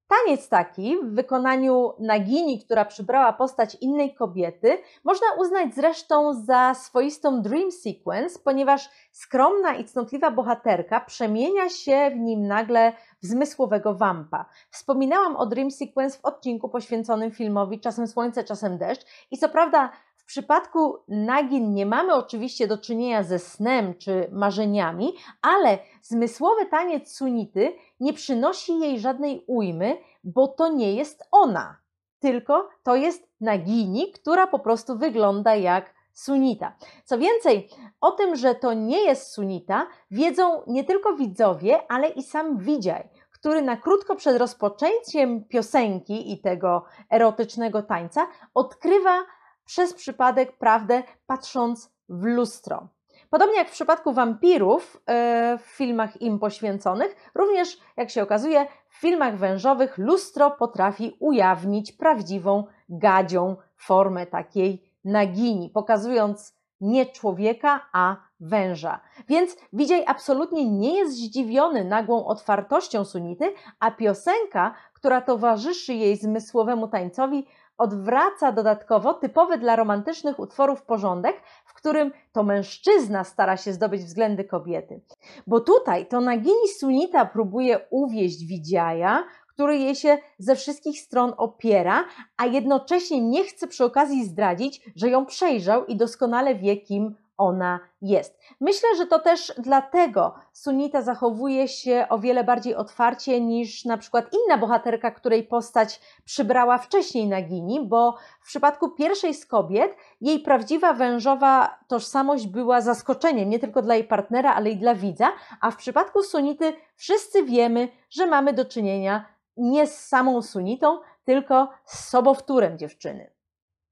[0.07, 7.41] Taniec taki w wykonaniu Nagini, która przybrała postać innej kobiety, można uznać zresztą za swoistą
[7.41, 14.45] dream sequence, ponieważ skromna i cnotliwa bohaterka przemienia się w nim nagle zmysłowego wampa.
[14.69, 19.91] Wspominałam o dream sequence w odcinku poświęconym filmowi Czasem słońce, czasem deszcz i co prawda
[20.15, 27.15] w przypadku nagin nie mamy oczywiście do czynienia ze snem czy marzeniami, ale zmysłowy taniec
[27.15, 31.77] sunity nie przynosi jej żadnej ujmy, bo to nie jest ona,
[32.19, 36.75] tylko to jest nagini, która po prostu wygląda jak sunita.
[37.05, 37.69] Co więcej,
[38.01, 43.09] o tym, że to nie jest sunita, wiedzą nie tylko widzowie, ale i sam widziaj,
[43.31, 49.23] który na krótko przed rozpoczęciem piosenki i tego erotycznego tańca odkrywa
[49.65, 52.87] przez przypadek prawdę, patrząc w lustro.
[53.29, 58.95] Podobnie jak w przypadku wampirów e, w filmach im poświęconych, również, jak się okazuje, w
[58.95, 68.99] filmach wężowych lustro potrafi ujawnić prawdziwą gadzią formę takiej nagini, pokazując nie człowieka, a węża.
[69.27, 76.87] Więc Widziaj absolutnie nie jest zdziwiony nagłą otwartością sunity, a piosenka, która towarzyszy jej zmysłowemu
[76.87, 84.01] tańcowi, odwraca dodatkowo typowy dla romantycznych utworów porządek, w którym to mężczyzna stara się zdobyć
[84.01, 85.01] względy kobiety.
[85.47, 92.05] Bo tutaj to Nagini Sunita próbuje uwieść Widziaja, który jej się ze wszystkich stron opiera,
[92.37, 97.79] a jednocześnie nie chce przy okazji zdradzić, że ją przejrzał i doskonale wie, kim ona
[98.01, 98.39] jest.
[98.61, 104.25] Myślę, że to też dlatego Sunita zachowuje się o wiele bardziej otwarcie niż na przykład
[104.33, 110.93] inna bohaterka, której postać przybrała wcześniej Nagini, bo w przypadku pierwszej z kobiet jej prawdziwa
[110.93, 115.77] wężowa tożsamość była zaskoczeniem nie tylko dla jej partnera, ale i dla widza, a w
[115.77, 122.77] przypadku Sunity wszyscy wiemy, że mamy do czynienia nie z samą Sunitą, tylko z sobowtórem
[122.77, 123.33] dziewczyny.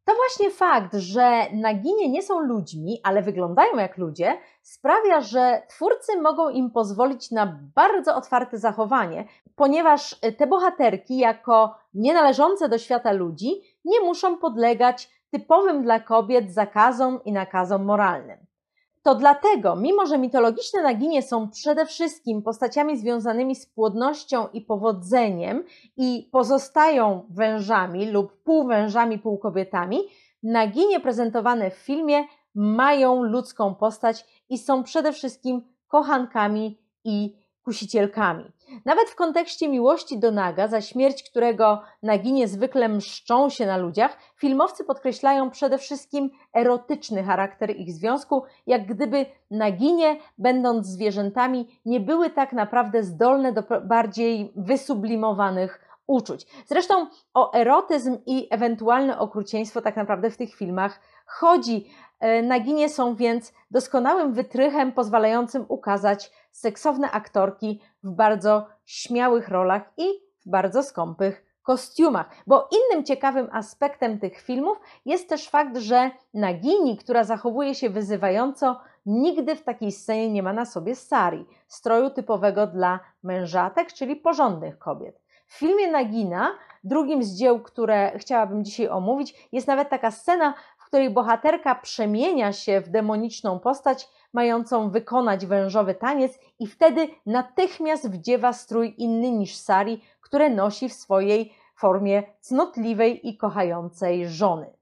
[0.06, 6.22] To właśnie fakt, że naginie nie są ludźmi, ale wyglądają jak ludzie, sprawia, że twórcy
[6.22, 13.62] mogą im pozwolić na bardzo otwarte zachowanie, ponieważ te bohaterki, jako nienależące do świata ludzi,
[13.86, 18.51] nie muszą podlegać typowym dla kobiet zakazom i nakazom moralnym.
[19.04, 25.64] To dlatego, mimo że mitologiczne naginie są przede wszystkim postaciami związanymi z płodnością i powodzeniem
[25.98, 29.98] i pozostają wężami lub półwężami, półkobietami,
[30.44, 38.52] naginie prezentowane w filmie mają ludzką postać i są przede wszystkim kochankami i kusicielkami.
[38.86, 44.18] Nawet w kontekście miłości do Naga, za śmierć którego Naginie zwykle mszczą się na ludziach,
[44.36, 52.30] filmowcy podkreślają przede wszystkim erotyczny charakter ich związku, jak gdyby Naginie, będąc zwierzętami, nie były
[52.30, 56.48] tak naprawdę zdolne do bardziej wysublimowanych uczuć.
[56.66, 61.88] Zresztą o erotyzm i ewentualne okrucieństwo tak naprawdę w tych filmach chodzi.
[62.20, 70.06] E, Naginie są więc doskonałym wytrychem pozwalającym ukazać seksowne aktorki w bardzo śmiałych rolach i
[70.46, 72.30] w bardzo skąpych kostiumach.
[72.48, 78.80] Bo innym ciekawym aspektem tych filmów jest też fakt, że Nagini, która zachowuje się wyzywająco,
[79.06, 84.78] nigdy w takiej scenie nie ma na sobie sari, stroju typowego dla mężatek, czyli porządnych
[84.78, 85.22] kobiet.
[85.48, 90.54] W filmie Nagina, drugim z dzieł, które chciałabym dzisiaj omówić, jest nawet taka scena,
[90.92, 98.54] której bohaterka przemienia się w demoniczną postać, mającą wykonać wężowy taniec i wtedy natychmiast wdziewa
[98.54, 104.74] strój inny niż sari, które nosi w swojej formie cnotliwej i kochającej żony.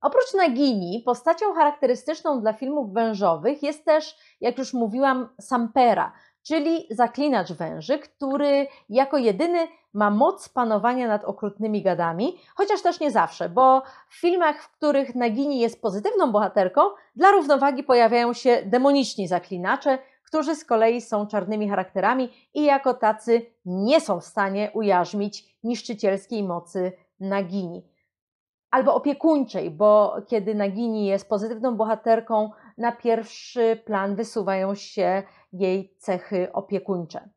[0.00, 6.12] Oprócz Nagini, postacią charakterystyczną dla filmów wężowych jest też, jak już mówiłam, Sampera,
[6.42, 13.10] czyli zaklinacz węży, który jako jedyny ma moc panowania nad okrutnymi gadami, chociaż też nie
[13.10, 16.80] zawsze, bo w filmach, w których Nagini jest pozytywną bohaterką,
[17.16, 23.46] dla równowagi pojawiają się demoniczni zaklinacze, którzy z kolei są czarnymi charakterami i jako tacy
[23.64, 27.92] nie są w stanie ujarzmić niszczycielskiej mocy Nagini.
[28.70, 36.52] Albo opiekuńczej, bo kiedy Nagini jest pozytywną bohaterką, na pierwszy plan wysuwają się jej cechy
[36.52, 37.28] opiekuńcze.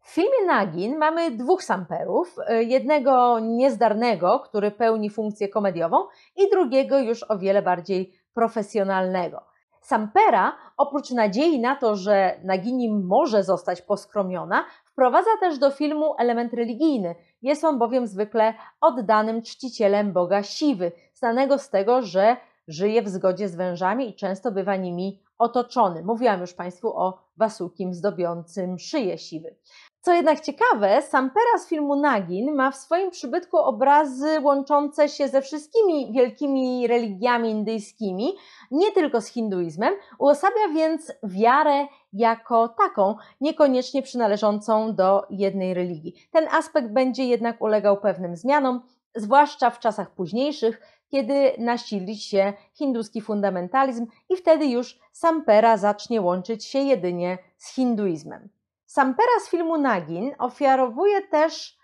[0.00, 5.96] W filmie Nagin mamy dwóch samperów, jednego niezdarnego, który pełni funkcję komediową
[6.36, 9.42] i drugiego już o wiele bardziej profesjonalnego.
[9.80, 16.54] Sampera, oprócz nadziei na to, że Nagini może zostać poskromiona, wprowadza też do filmu element
[16.54, 17.14] religijny.
[17.42, 22.36] Jest on bowiem zwykle oddanym czcicielem boga Siwy, znanego z tego, że
[22.68, 26.02] żyje w zgodzie z wężami i często bywa nimi otoczony.
[26.04, 29.56] Mówiłam już Państwu o wasukim zdobiącym szyję siwy.
[30.00, 35.42] Co jednak ciekawe, Sampera z filmu Nagin ma w swoim przybytku obrazy łączące się ze
[35.42, 38.32] wszystkimi wielkimi religiami indyjskimi,
[38.70, 46.14] nie tylko z hinduizmem, uosabia więc wiarę jako taką, niekoniecznie przynależącą do jednej religii.
[46.32, 48.80] Ten aspekt będzie jednak ulegał pewnym zmianom,
[49.16, 56.64] zwłaszcza w czasach późniejszych, kiedy nasili się hinduski fundamentalizm i wtedy już Sampera zacznie łączyć
[56.64, 58.48] się jedynie z hinduizmem.
[58.86, 61.78] Sampera z filmu Nagin ofiarowuje też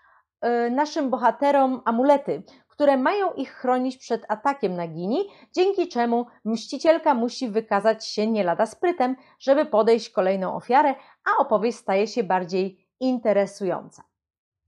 [0.45, 7.49] y, naszym bohaterom amulety, które mają ich chronić przed atakiem Nagini, dzięki czemu mścicielka musi
[7.49, 14.12] wykazać się nie lada sprytem, żeby podejść kolejną ofiarę, a opowieść staje się bardziej interesująca.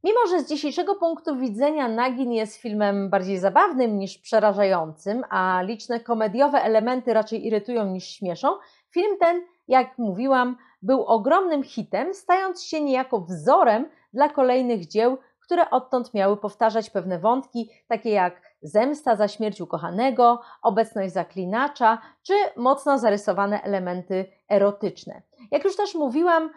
[0.06, 6.00] Mimo, że z dzisiejszego punktu widzenia Nagin jest filmem bardziej zabawnym niż przerażającym, a liczne
[6.00, 8.48] komediowe elementy raczej irytują niż śmieszą,
[8.92, 15.70] film ten, jak mówiłam, był ogromnym hitem, stając się niejako wzorem dla kolejnych dzieł, które
[15.70, 23.00] odtąd miały powtarzać pewne wątki, takie jak zemsta za śmierć ukochanego, obecność zaklinacza, czy mocno
[23.00, 25.22] zarysowane elementy erotyczne.
[25.52, 26.50] Jak już też mówiłam,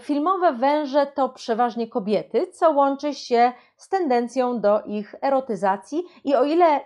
[0.00, 6.44] filmowe węże to przeważnie kobiety, co łączy się z tendencją do ich erotyzacji i o
[6.44, 6.80] ile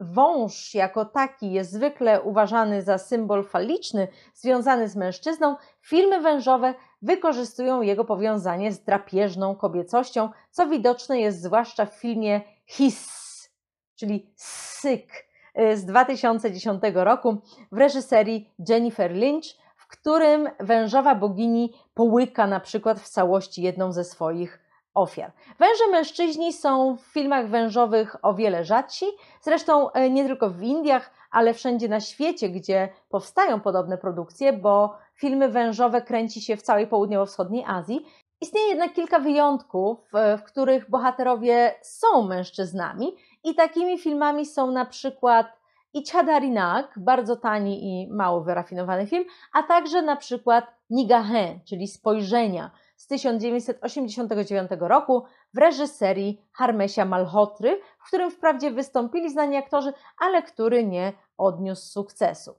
[0.00, 7.82] wąż jako taki jest zwykle uważany za symbol faliczny związany z mężczyzną, filmy wężowe wykorzystują
[7.82, 13.50] jego powiązanie z drapieżną kobiecością, co widoczne jest zwłaszcza w filmie Hiss,
[13.96, 15.12] czyli Syk
[15.58, 17.36] y, z 2010 roku
[17.72, 19.59] w reżyserii Jennifer Lynch,
[19.90, 24.60] którym wężowa bogini połyka na przykład w całości jedną ze swoich
[24.94, 25.32] ofiar.
[25.58, 29.06] Węże mężczyźni są w filmach wężowych o wiele rzadsi,
[29.42, 34.96] zresztą e, nie tylko w Indiach, ale wszędzie na świecie, gdzie powstają podobne produkcje, bo
[35.14, 38.06] filmy wężowe kręci się w całej południowo-wschodniej Azji.
[38.40, 44.84] Istnieje jednak kilka wyjątków, e, w których bohaterowie są mężczyznami i takimi filmami są na
[44.84, 45.59] przykład
[45.94, 53.06] Ichadarinak, bardzo tani i mało wyrafinowany film, a także na przykład Nigahe, czyli Spojrzenia, z
[53.06, 55.24] 1989 roku
[55.54, 62.54] w reżyserii Harmesia Malhotry, w którym wprawdzie wystąpili znani aktorzy, ale który nie odniósł sukcesu.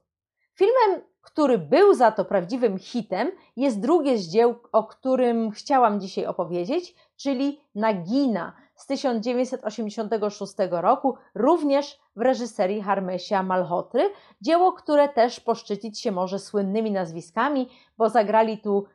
[0.55, 6.25] Filmem, który był za to prawdziwym hitem, jest drugie z dzieł, o którym chciałam dzisiaj
[6.25, 14.09] opowiedzieć, czyli Nagina z 1986 roku, również w reżyserii Harmesia Malhotry.
[14.41, 18.85] Dzieło, które też poszczycić się może słynnymi nazwiskami, bo zagrali tu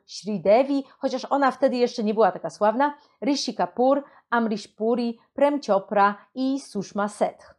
[0.41, 2.93] Devi, chociaż ona wtedy jeszcze nie była taka sławna,
[3.25, 7.55] Rishi Kapoor, Amrish Puri, Prem Chopra i Sushma Seth.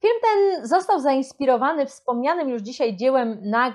[0.00, 3.74] Film ten został zainspirowany wspomnianym już dzisiaj dziełem Nag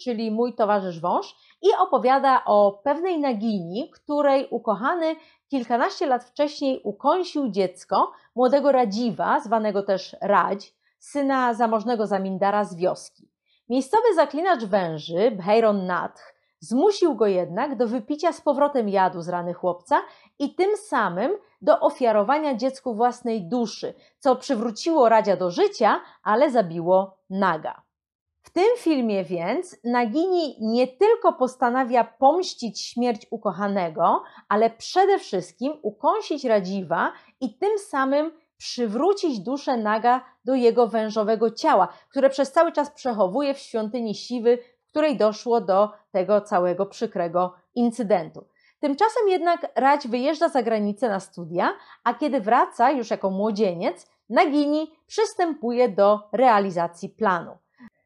[0.00, 5.16] czyli Mój towarzysz wąż, i opowiada o pewnej nagini, której ukochany
[5.48, 13.28] kilkanaście lat wcześniej ukąsił dziecko młodego Radziwa, zwanego też Radź, syna zamożnego zamindara z wioski.
[13.68, 19.54] Miejscowy zaklinacz węży, Bheiron Nath, zmusił go jednak do wypicia z powrotem jadu z rany
[19.54, 20.00] chłopca
[20.38, 27.16] i tym samym do ofiarowania dziecku własnej duszy, co przywróciło Radzia do życia, ale zabiło
[27.30, 27.83] Naga.
[28.44, 36.44] W tym filmie więc Nagini nie tylko postanawia pomścić śmierć ukochanego, ale przede wszystkim ukąsić
[36.44, 42.90] Radziwa i tym samym przywrócić duszę Naga do jego wężowego ciała, które przez cały czas
[42.90, 48.44] przechowuje w świątyni Siwy, w której doszło do tego całego przykrego incydentu.
[48.80, 51.72] Tymczasem jednak Radź wyjeżdża za granicę na studia,
[52.04, 57.63] a kiedy wraca już jako młodzieniec, Nagini przystępuje do realizacji planu.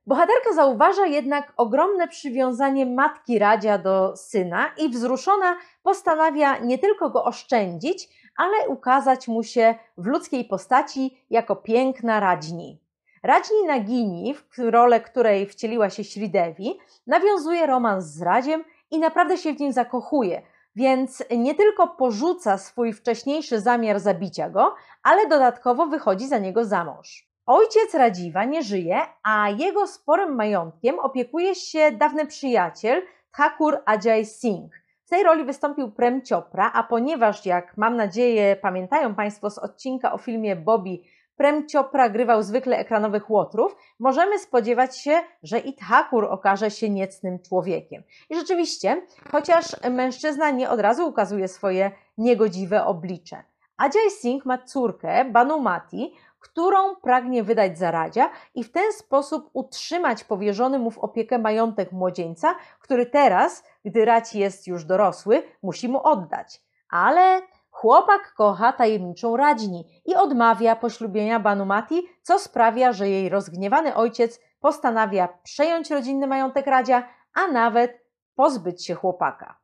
[0.09, 7.25] Bohaterka zauważa jednak ogromne przywiązanie matki Radzia do syna i wzruszona postanawia nie tylko go
[7.25, 12.81] oszczędzić, ale ukazać mu się w ludzkiej postaci jako piękna Radźni.
[13.23, 19.53] Radźni Nagini, w rolę której wcieliła się Śridewi, nawiązuje romans z Radziem i naprawdę się
[19.53, 20.43] w nim zakochuje,
[20.77, 26.85] więc nie tylko porzuca swój wcześniejszy zamiar zabicia go, ale dodatkowo wychodzi za niego za
[26.85, 27.28] mąż.
[27.49, 33.03] Ojciec Radziwa nie żyje, a jego sporym majątkiem opiekuje się dawny przyjaciel
[33.37, 34.75] Thakur Ajay Singh.
[35.05, 40.13] W tej roli wystąpił Prem Chopra, a ponieważ, jak mam nadzieję pamiętają Państwo z odcinka
[40.13, 40.99] o filmie Bobby,
[41.37, 47.39] Prem Chopra grywał zwykle ekranowych łotrów, możemy spodziewać się, że i Thakur okaże się niecnym
[47.39, 48.03] człowiekiem.
[48.31, 53.43] I rzeczywiście, chociaż mężczyzna nie od razu ukazuje swoje niegodziwe oblicze.
[53.79, 60.24] Ajay Singh ma córkę, Banumati, którą pragnie wydać za radzia i w ten sposób utrzymać
[60.24, 66.03] powierzony mu w opiekę majątek młodzieńca, który teraz, gdy Radź jest już dorosły, musi mu
[66.03, 66.62] oddać.
[66.91, 74.41] Ale chłopak kocha tajemniczą Radźni i odmawia poślubienia Banumati, co sprawia, że jej rozgniewany ojciec
[74.61, 79.59] postanawia przejąć rodzinny majątek Radzia, a nawet pozbyć się chłopaka.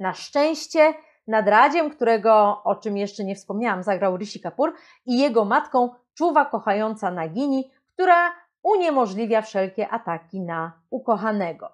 [0.00, 0.94] Na szczęście
[1.28, 4.72] nad Radziem, którego, o czym jeszcze nie wspomniałam, zagrał Rishi Kapoor
[5.06, 11.72] i jego matką czuwa kochająca Nagini, która uniemożliwia wszelkie ataki na ukochanego.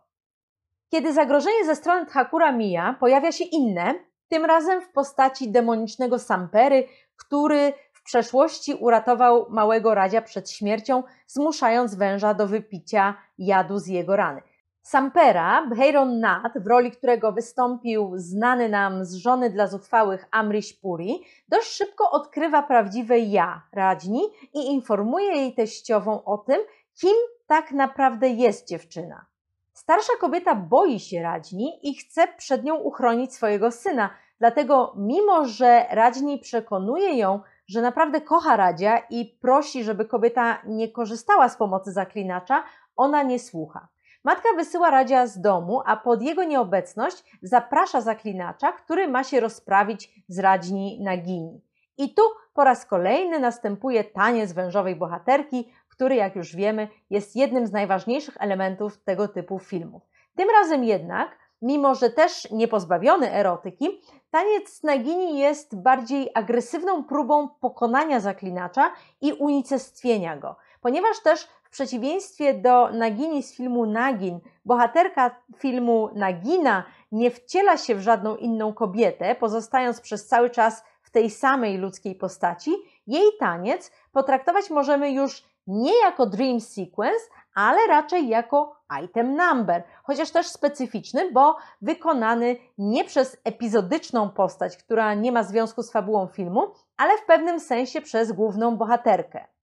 [0.89, 3.95] Kiedy zagrożenie ze strony Thakura mija, pojawia się inne,
[4.29, 11.95] tym razem w postaci demonicznego Sampery, który w przeszłości uratował małego Radzia przed śmiercią, zmuszając
[11.95, 14.43] węża do wypicia jadu z jego rany.
[14.87, 21.23] Sampera, Bhairon Nath, w roli którego wystąpił znany nam z żony dla zuchwałych Amrish Puri,
[21.49, 24.23] dość szybko odkrywa prawdziwe ja Radźni
[24.55, 26.61] i informuje jej teściową o tym,
[27.01, 27.17] kim
[27.47, 29.27] tak naprawdę jest dziewczyna.
[29.73, 35.87] Starsza kobieta boi się Radźni i chce przed nią uchronić swojego syna, dlatego mimo, że
[35.91, 41.93] Radźni przekonuje ją, że naprawdę kocha Radzia i prosi, żeby kobieta nie korzystała z pomocy
[41.93, 42.65] zaklinacza,
[42.97, 43.94] ona nie słucha.
[44.25, 50.11] Matka wysyła Radzia z domu, a pod jego nieobecność zaprasza zaklinacza, który ma się rozprawić
[50.29, 51.61] z Radźni Nagini.
[51.99, 52.23] I tu
[52.55, 58.37] po raz kolejny następuje taniec wężowej bohaterki, który, jak już wiemy, jest jednym z najważniejszych
[58.41, 60.03] elementów tego typu filmów.
[60.37, 64.01] Tym razem jednak, mimo że też nie pozbawiony erotyki,
[64.31, 72.91] taniec Nagini jest bardziej agresywną próbą pokonania zaklinacza i unicestwienia go, ponieważ też przeciwieństwie do
[72.93, 80.01] Nagini z filmu Nagin, bohaterka filmu Nagina nie wciela się w żadną inną kobietę, pozostając
[80.01, 82.71] przez cały czas w tej samej ludzkiej postaci,
[83.07, 90.31] jej taniec potraktować możemy już nie jako dream sequence, ale raczej jako item number, chociaż
[90.31, 96.73] też specyficzny, bo wykonany nie przez epizodyczną postać, która nie ma związku z fabułą filmu,
[96.97, 99.54] ale w pewnym sensie przez główną bohaterkę.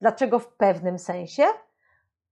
[0.00, 1.44] Dlaczego w pewnym sensie?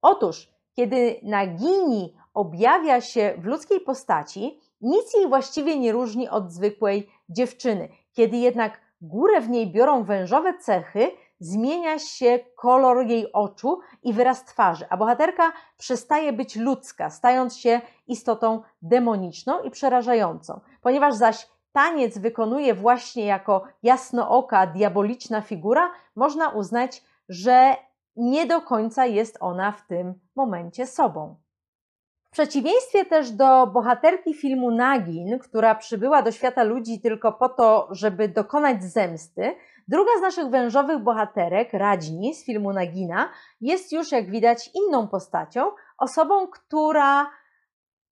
[0.02, 7.10] Otóż, kiedy Nagini objawia się w ludzkiej postaci, nic jej właściwie nie różni od zwykłej
[7.28, 7.88] dziewczyny.
[8.12, 11.10] Kiedy jednak górę w niej biorą wężowe cechy,
[11.40, 17.80] zmienia się kolor jej oczu i wyraz twarzy, a bohaterka przestaje być ludzka, stając się
[18.06, 20.60] istotą demoniczną i przerażającą.
[20.80, 27.76] Ponieważ zaś taniec wykonuje właśnie jako jasnooka, diaboliczna figura, można uznać, że
[28.16, 31.36] nie do końca jest ona w tym momencie sobą.
[32.24, 37.88] W przeciwieństwie też do bohaterki filmu Nagin, która przybyła do świata ludzi tylko po to,
[37.90, 39.54] żeby dokonać zemsty,
[39.88, 43.28] druga z naszych wężowych bohaterek, Radźni z filmu Nagina,
[43.60, 47.30] jest już, jak widać, inną postacią, osobą, która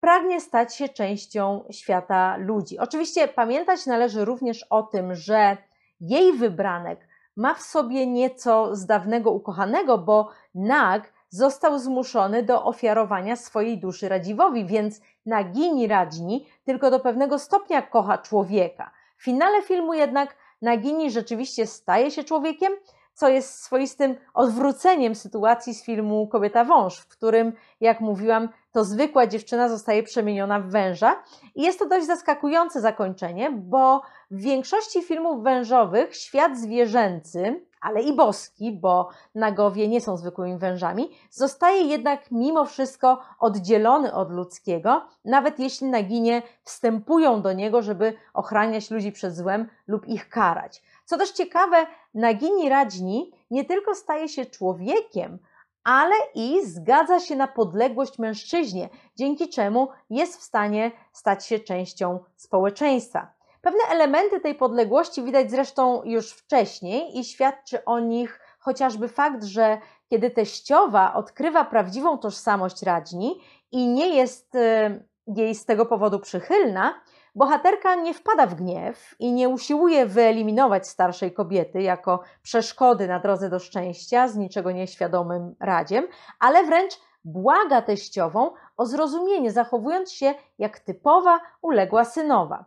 [0.01, 2.79] pragnie stać się częścią świata ludzi.
[2.79, 5.57] Oczywiście pamiętać należy również o tym, że
[6.01, 13.37] jej wybranek ma w sobie nieco z dawnego ukochanego, bo Nag został zmuszony do ofiarowania
[13.37, 18.91] swojej duszy Radziwowi, więc Nagini Radźni tylko do pewnego stopnia kocha człowieka.
[19.17, 22.73] W finale filmu jednak Nagini rzeczywiście staje się człowiekiem,
[23.15, 29.27] co jest swoistym odwróceniem sytuacji z filmu Kobieta Wąż, w którym, jak mówiłam, to zwykła
[29.27, 31.23] dziewczyna zostaje przemieniona w węża.
[31.55, 38.17] I jest to dość zaskakujące zakończenie, bo w większości filmów wężowych świat zwierzęcy, ale i
[38.17, 45.59] boski, bo nagowie nie są zwykłymi wężami, zostaje jednak mimo wszystko oddzielony od ludzkiego, nawet
[45.59, 50.83] jeśli naginie wstępują do niego, żeby ochraniać ludzi przed złem lub ich karać.
[51.05, 55.39] Co też ciekawe, Nagini Radźni nie tylko staje się człowiekiem,
[55.85, 62.19] ale i zgadza się na podległość mężczyźnie, dzięki czemu jest w stanie stać się częścią
[62.37, 63.33] społeczeństwa.
[63.61, 69.79] Pewne elementy tej podległości widać zresztą już wcześniej i świadczy o nich chociażby fakt, że
[70.11, 73.41] kiedy teściowa odkrywa prawdziwą tożsamość radni
[73.73, 76.95] i nie jest y, jej z tego powodu przychylna,
[77.35, 83.51] bohaterka nie wpada w gniew i nie usiłuje wyeliminować starszej kobiety jako przeszkody na drodze
[83.51, 86.07] do szczęścia z niczego nieświadomym radziem,
[86.41, 92.65] ale wręcz błaga teściową o zrozumienie, zachowując się jak typowa, uległa synowa.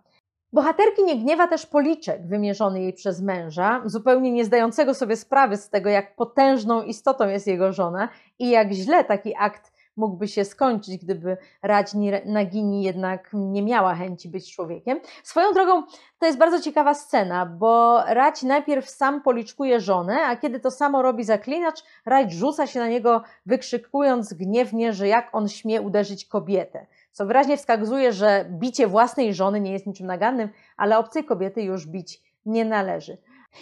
[0.54, 5.70] Bohaterki nie gniewa też policzek wymierzony jej przez męża, zupełnie nie zdającego sobie sprawy z
[5.70, 8.10] tego, jak potężną istotą jest jego żona
[8.40, 14.30] i jak źle taki akt mógłby się skończyć, gdyby Radźni Nagini jednak nie miała chęci
[14.30, 15.00] być człowiekiem.
[15.24, 15.84] Swoją drogą
[16.20, 21.02] to jest bardzo ciekawa scena, bo Radź najpierw sam policzkuje żonę, a kiedy to samo
[21.02, 26.88] robi zaklinacz, Radź rzuca się na niego wykrzykując gniewnie, że jak on śmie uderzyć kobietę.
[27.12, 31.88] Co wyraźnie wskazuje, że bicie własnej żony nie jest niczym nagannym, ale obcej kobiety już
[31.88, 33.18] bić nie należy.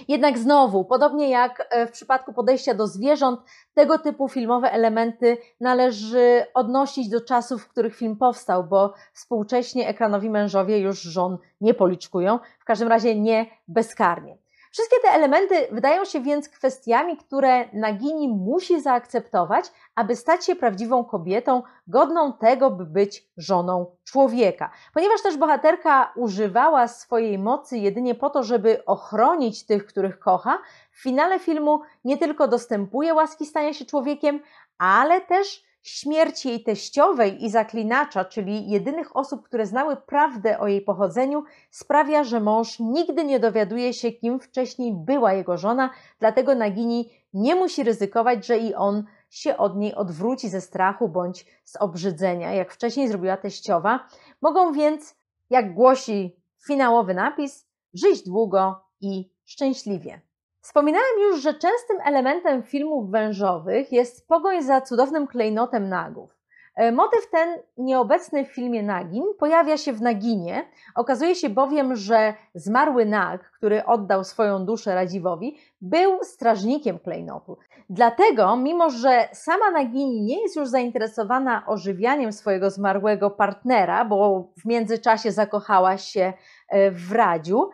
[0.08, 3.40] Jednak znowu, podobnie jak e, w przypadku podejścia do zwierząt,
[3.74, 10.30] tego typu filmowe elementy należy odnosić do czasów, w których film powstał, bo współcześnie ekranowi
[10.30, 14.38] mężowie już żon nie policzkują, w każdym razie nie bezkarnie.
[14.76, 21.05] Wszystkie te elementy wydają się więc kwestiami, które Nagini musi zaakceptować, aby stać się prawdziwą
[21.05, 24.71] kobietą, godną tego, by być żoną człowieka.
[24.93, 30.59] Ponieważ też bohaterka używała swojej mocy jedynie po to, żeby ochronić tych, których kocha,
[30.91, 34.39] w finale filmu nie tylko dostępuje łaski stania się człowiekiem,
[34.78, 40.82] ale też śmierć jej teściowej i zaklinacza, czyli jedynych osób, które znały prawdę o jej
[40.82, 47.10] pochodzeniu, sprawia, że mąż nigdy nie dowiaduje się, kim wcześniej była jego żona, dlatego Nagini
[47.34, 52.54] nie musi ryzykować, że i on się od niej odwróci ze strachu bądź z obrzydzenia,
[52.54, 54.08] jak wcześniej zrobiła teściowa.
[54.42, 55.16] Mogą więc,
[55.50, 56.36] jak głosi
[56.68, 60.22] finałowy napis, żyć długo i szczęśliwie.
[60.66, 66.36] Wspominałem już, że częstym elementem filmów wężowych jest pogoń za cudownym klejnotem nagów.
[66.76, 70.66] E, motyw ten, nieobecny w filmie Nagin, pojawia się w Naginie.
[70.95, 77.57] Okazuje się bowiem, że zmarły Nag, który oddał swoją duszę Radziwowi, był strażnikiem klejnotu.
[77.89, 84.66] Dlatego, mimo że sama Nagini nie jest już zainteresowana ożywianiem swojego zmarłego partnera, bo w
[84.66, 86.34] międzyczasie zakochała się
[86.70, 87.70] e, w Radziu,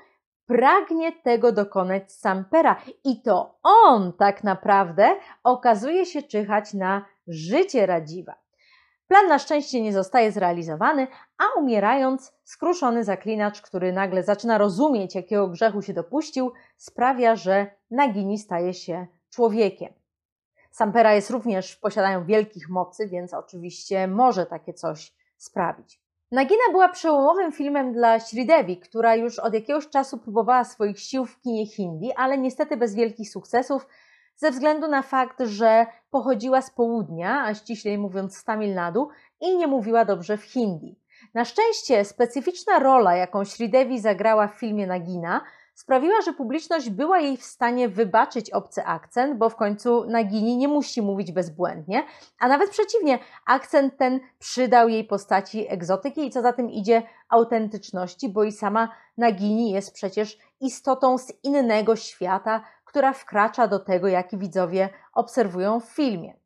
[0.51, 8.35] pragnie tego dokonać Sampera i to on tak naprawdę okazuje się czyhać na życie Radziwa.
[9.07, 15.47] Plan na szczęście nie zostaje zrealizowany, a umierając, skruszony zaklinacz, który nagle zaczyna rozumieć, jakiego
[15.47, 19.93] grzechu się dopuścił, sprawia, że Nagini staje się człowiekiem.
[20.71, 26.00] Sampera jest również w posiadaniu wielkich mocy, więc oczywiście może takie coś sprawić.
[26.31, 31.41] Nagina była przełomowym filmem dla Sridevi, która już od jakiegoś czasu próbowała swoich sił w
[31.41, 33.87] kinie hindi, ale niestety bez wielkich sukcesów,
[34.35, 39.09] ze względu na fakt, że pochodziła z południa, a ściślej mówiąc z Tamil Nadu
[39.41, 40.99] i nie mówiła dobrze w hindi.
[41.33, 45.41] Na szczęście specyficzna rola, jaką Sridevi zagrała w filmie Nagina,
[45.81, 50.67] sprawiła, że publiczność była jej w stanie wybaczyć obcy akcent, bo w końcu Nagini nie
[50.67, 52.03] musi mówić bezbłędnie,
[52.39, 58.29] a nawet przeciwnie, akcent ten przydał jej postaci egzotyki i co za tym idzie autentyczności,
[58.29, 64.37] bo i sama Nagini jest przecież istotą z innego świata, która wkracza do tego, jaki
[64.37, 66.40] widzowie obserwują w filmie.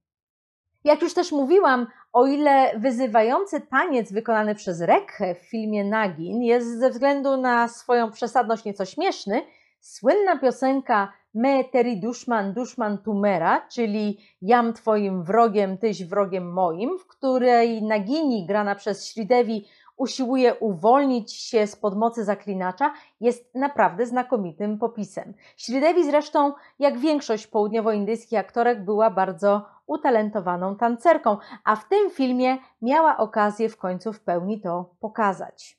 [0.86, 6.80] Jak już też mówiłam, o ile wyzywający taniec wykonany przez Rekhe w filmie Nagin jest
[6.80, 9.42] ze względu na swoją przesadność nieco śmieszny,
[9.80, 17.08] słynna piosenka Me teri duszman duszman tumera, czyli Jam twoim wrogiem, tyś wrogiem moim, w
[17.08, 19.68] której Nagini grana przez Sridevi
[19.98, 25.34] usiłuje uwolnić się spod mocy zaklinacza, jest naprawdę znakomitym popisem.
[25.58, 33.18] Sridevi zresztą, jak większość południowoindyjskich aktorek, była bardzo utalentowaną tancerką, a w tym filmie miała
[33.18, 35.78] okazję w końcu w pełni to pokazać.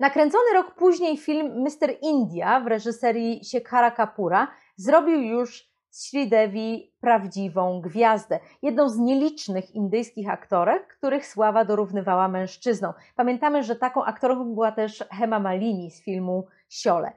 [0.00, 1.94] Nakręcony rok później film Mr.
[2.02, 8.40] India w reżyserii Shekhara Kapura zrobił już z Sridevi prawdziwą gwiazdę.
[8.62, 12.92] Jedną z nielicznych indyjskich aktorek, których sława dorównywała mężczyznom.
[13.16, 17.12] Pamiętamy, że taką aktorką była też Hema Malini z filmu Siole.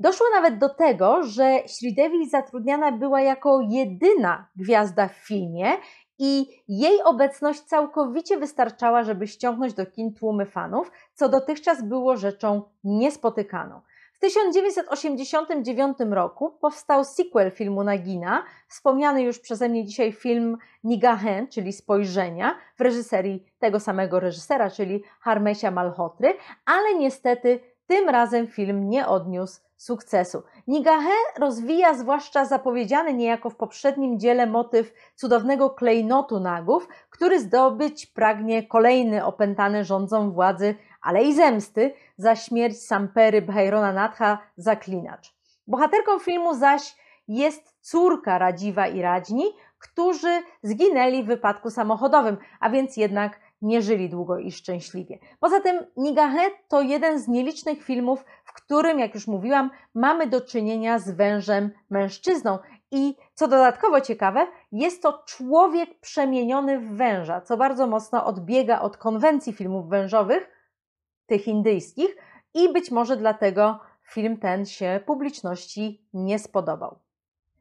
[0.00, 5.72] Doszło nawet do tego, że Sridevi zatrudniana była jako jedyna gwiazda w filmie
[6.18, 12.62] i jej obecność całkowicie wystarczała, żeby ściągnąć do kin tłumy fanów, co dotychczas było rzeczą
[12.84, 13.80] niespotykaną.
[14.20, 21.72] W 1989 roku powstał sequel filmu Nagina, wspomniany już przeze mnie dzisiaj film Nigahen, czyli
[21.72, 29.06] Spojrzenia, w reżyserii tego samego reżysera, czyli Harmesia Malhotry, ale niestety tym razem film nie
[29.06, 30.42] odniósł sukcesu.
[30.66, 38.66] Nigahe rozwija zwłaszcza zapowiedziany niejako w poprzednim dziele motyw cudownego klejnotu nagów, który zdobyć pragnie
[38.66, 45.34] kolejny opętany rządzą władzy, ale i zemsty za śmierć Sampery Bhairona Natha zaklinacz.
[45.66, 46.96] Bohaterką filmu zaś
[47.28, 49.44] jest córka Radziwa i Radźni,
[49.78, 55.18] którzy zginęli w wypadku samochodowym, a więc jednak nie żyli długo i szczęśliwie.
[55.40, 60.40] Poza tym Nigahe to jeden z nielicznych filmów, w którym, jak już mówiłam, mamy do
[60.40, 62.58] czynienia z wężem mężczyzną.
[62.90, 68.96] I co dodatkowo ciekawe, jest to człowiek przemieniony w węża, co bardzo mocno odbiega od
[68.96, 70.59] konwencji filmów wężowych,
[71.30, 72.16] tych indyjskich,
[72.54, 76.98] i być może dlatego film ten się publiczności nie spodobał.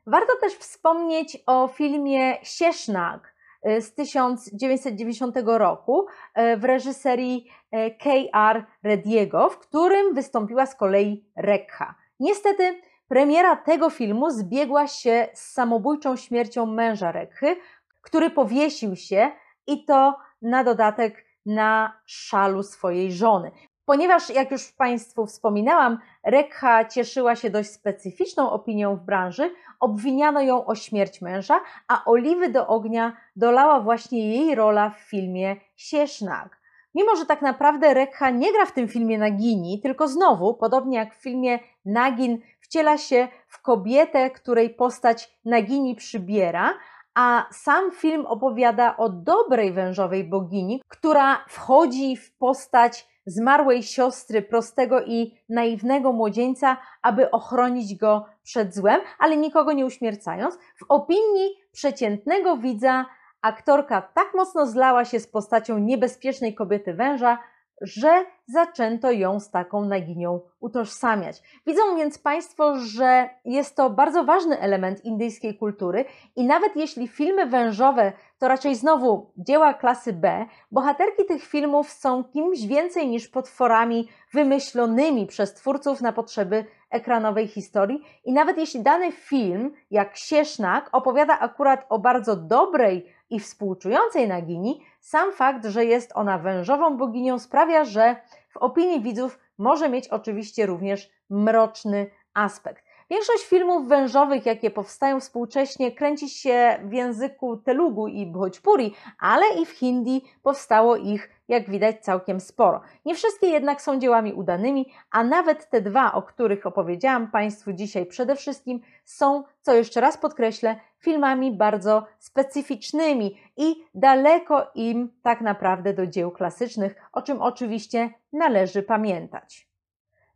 [0.07, 8.65] Warto też wspomnieć o filmie Siesznag, E, z 1990 roku e, w reżyserii e, K.R.
[8.83, 11.95] Rediego, w którym wystąpiła z kolei Rekha.
[12.19, 17.55] Niestety premiera tego filmu zbiegła się z samobójczą śmiercią męża Rekhy,
[18.01, 19.31] który powiesił się
[19.67, 23.51] i to na dodatek na szalu swojej żony.
[23.85, 30.65] Ponieważ, jak już Państwu wspominałam, Rekha cieszyła się dość specyficzną opinią w branży, obwiniano ją
[30.65, 36.59] o śmierć męża, a oliwy do ognia dolała właśnie jej rola w filmie Siesznak.
[36.95, 41.15] Mimo, że tak naprawdę Rekha nie gra w tym filmie Nagini, tylko znowu, podobnie jak
[41.15, 46.73] w filmie Nagin, wciela się w kobietę, której postać Nagini przybiera,
[47.19, 55.01] a sam film opowiada o dobrej wężowej bogini, która wchodzi w postać zmarłej siostry prostego
[55.01, 60.55] i naiwnego młodzieńca, aby ochronić go przed złem, ale nikogo nie uśmiercając.
[60.55, 63.05] W opinii przeciętnego widza
[63.41, 67.37] aktorka tak mocno zlała się z postacią niebezpiecznej kobiety węża,
[67.81, 71.41] że zaczęto ją z taką naginią utożsamiać.
[71.67, 76.05] Widzą więc Państwo, że jest to bardzo ważny element indyjskiej kultury
[76.35, 82.23] i nawet jeśli filmy wężowe to raczej znowu dzieła klasy B, bohaterki tych filmów są
[82.23, 89.11] kimś więcej niż potworami wymyślonymi przez twórców na potrzeby ekranowej historii i nawet jeśli dany
[89.11, 96.11] film, jak Siesznak, opowiada akurat o bardzo dobrej i współczującej Nagini, sam fakt, że jest
[96.15, 98.15] ona wężową boginią sprawia, że
[98.49, 102.89] w opinii widzów może mieć oczywiście również mroczny aspekt.
[103.09, 109.65] Większość filmów wężowych, jakie powstają współcześnie, kręci się w języku telugu i bhojpuri, ale i
[109.65, 112.81] w hindi powstało ich, jak widać, całkiem sporo.
[113.05, 118.05] Nie wszystkie jednak są dziełami udanymi, a nawet te dwa, o których opowiedziałam Państwu dzisiaj
[118.05, 125.93] przede wszystkim, są, co jeszcze raz podkreślę, filmami bardzo specyficznymi i daleko im tak naprawdę
[125.93, 129.69] do dzieł klasycznych, o czym oczywiście należy pamiętać.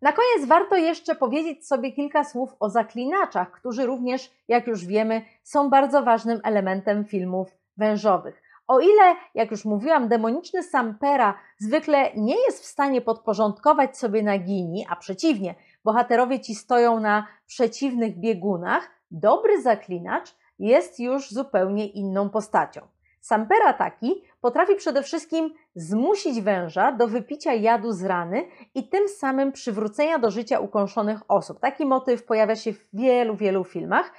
[0.01, 5.21] Na koniec warto jeszcze powiedzieć sobie kilka słów o zaklinaczach, którzy również, jak już wiemy,
[5.43, 8.42] są bardzo ważnym elementem filmów wężowych.
[8.67, 14.85] O ile, jak już mówiłam, demoniczny Sampera zwykle nie jest w stanie podporządkować sobie Nagini,
[14.89, 22.81] a przeciwnie, bohaterowie ci stoją na przeciwnych biegunach, dobry zaklinacz jest już zupełnie inną postacią.
[23.21, 29.51] Sampera taki potrafi przede wszystkim zmusić węża do wypicia jadu z rany i tym samym
[29.51, 31.59] przywrócenia do życia ukąszonych osób.
[31.59, 34.11] Taki motyw pojawia się w wielu, wielu filmach,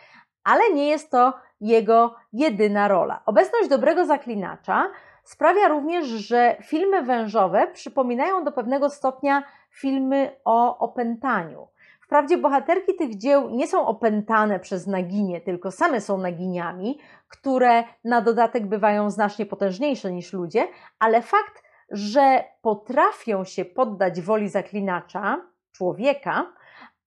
[0.45, 3.23] ale nie jest to jego jedyna rola.
[3.27, 4.91] Obecność dobrego zaklinacza
[5.25, 11.69] sprawia również, że filmy wężowe przypominają do pewnego stopnia filmy o opętaniu.
[12.01, 18.21] Wprawdzie bohaterki tych dzieł nie są opętane przez naginie, tylko same są naginiami, które na
[18.21, 20.69] dodatek bywają znacznie potężniejsze niż ludzie,
[20.99, 25.41] ale fakt, że potrafią się poddać woli zaklinacza,
[25.73, 26.53] człowieka,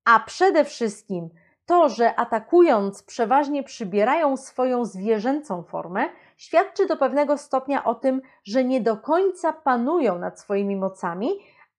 [0.06, 1.30] a przede wszystkim
[1.68, 8.64] to, że atakując przeważnie przybierają swoją zwierzęcą formę, świadczy do pewnego stopnia o tym, że
[8.64, 11.30] nie do końca panują nad swoimi mocami,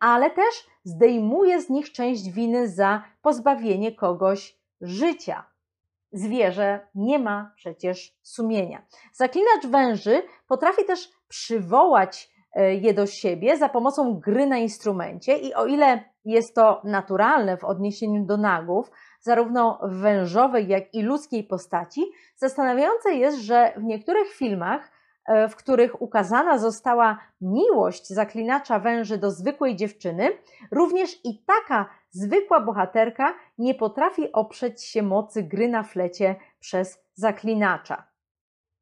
[0.01, 5.45] ale też zdejmuje z nich część winy za pozbawienie kogoś życia.
[6.13, 8.83] Zwierzę nie ma przecież sumienia.
[9.13, 15.55] Zaklinacz węży potrafi też przywołać e, je do siebie za pomocą gry na instrumencie i
[15.55, 18.91] o ile jest to naturalne w odniesieniu do nagów,
[19.21, 22.05] zarówno wężowej, jak i ludzkiej postaci,
[22.37, 24.99] zastanawiające jest, że w niektórych filmach
[25.51, 30.31] w których ukazana została miłość zaklinacza węży do zwykłej dziewczyny,
[30.71, 38.05] również i taka zwykła bohaterka nie potrafi oprzeć się mocy gry na flecie przez zaklinacza.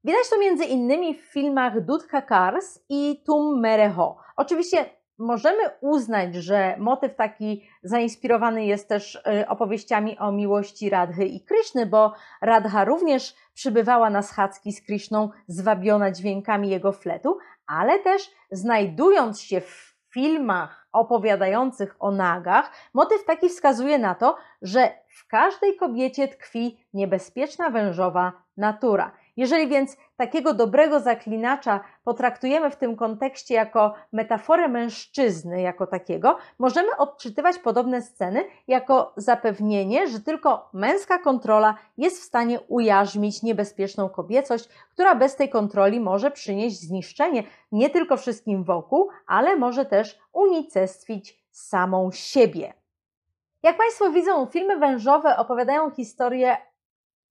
[0.04, 4.16] Widać to między innymi w filmach Dudka Kars i Tum Mereho.
[4.36, 11.40] Oczywiście możemy uznać, że motyw taki zainspirowany jest też y, opowieściami o miłości Radhy i
[11.40, 18.30] Kryszny, bo Radha również przybywała na schadzki z Kryszną, zwabiona dźwiękami jego fletu, ale też
[18.50, 25.76] znajdując się w filmach opowiadających o nagach, motyw taki wskazuje na to, że w każdej
[25.76, 29.12] kobiecie tkwi niebezpieczna wężowa natura.
[29.36, 36.96] Jeżeli więc takiego dobrego zaklinacza potraktujemy w tym kontekście jako metaforę mężczyzny, jako takiego, możemy
[36.96, 44.68] odczytywać podobne sceny jako zapewnienie, że tylko męska kontrola jest w stanie ujarzmić niebezpieczną kobiecość,
[44.90, 51.46] która bez tej kontroli może przynieść zniszczenie nie tylko wszystkim wokół, ale może też unicestwić
[51.50, 52.72] samą siebie.
[53.62, 56.56] Jak Państwo widzą, filmy wężowe opowiadają historię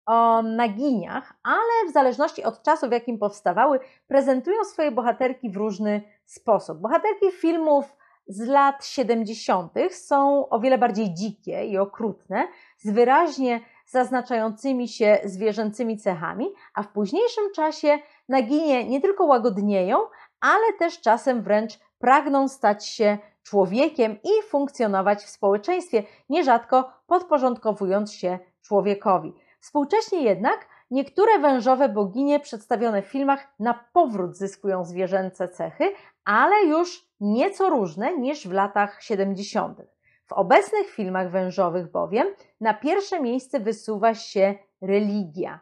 [0.06, 6.02] o naginiach, ale w zależności od czasu, w jakim powstawały, prezentują swoje bohaterki w różny
[6.26, 6.78] sposób.
[6.78, 7.96] Bohaterki filmów
[8.28, 9.72] z lat 70.
[9.92, 12.48] są o wiele bardziej dzikie i okrutne,
[12.78, 18.00] z wyraźnie zaznaczającymi się zwierzęcymi cechami, a w późniejszym czasie
[18.30, 19.98] naginie nie tylko łagodnieją,
[20.40, 28.40] ale też czasem wręcz pragną stać się człowiekiem i funkcjonować w społeczeństwie, nierzadko podporządkowując się
[28.62, 29.34] człowiekowi.
[29.66, 35.92] Współcześnie jednak niektóre wężowe boginie przedstawione w filmach na powrót zyskują zwierzęce cechy,
[36.26, 39.82] ale już nieco różne niż w latach 70.
[40.26, 42.28] W obecnych filmach wężowych bowiem
[42.62, 45.60] na pierwsze miejsce wysuwa się religia.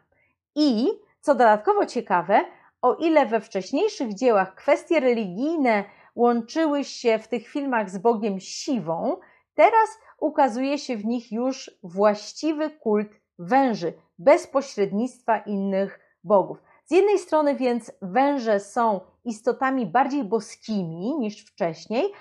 [0.54, 0.88] I,
[1.20, 2.44] co dodatkowo ciekawe,
[2.82, 5.84] o ile we wcześniejszych dziełach kwestie religijne
[6.14, 9.16] łączyły się w tych filmach z Bogiem siwą,
[9.54, 16.62] teraz ukazuje się w nich już właściwy kult węży, bez pośrednictwa innych bogów.
[16.84, 22.12] Z jednej strony więc węże są istotami bardziej boskimi niż wcześniej,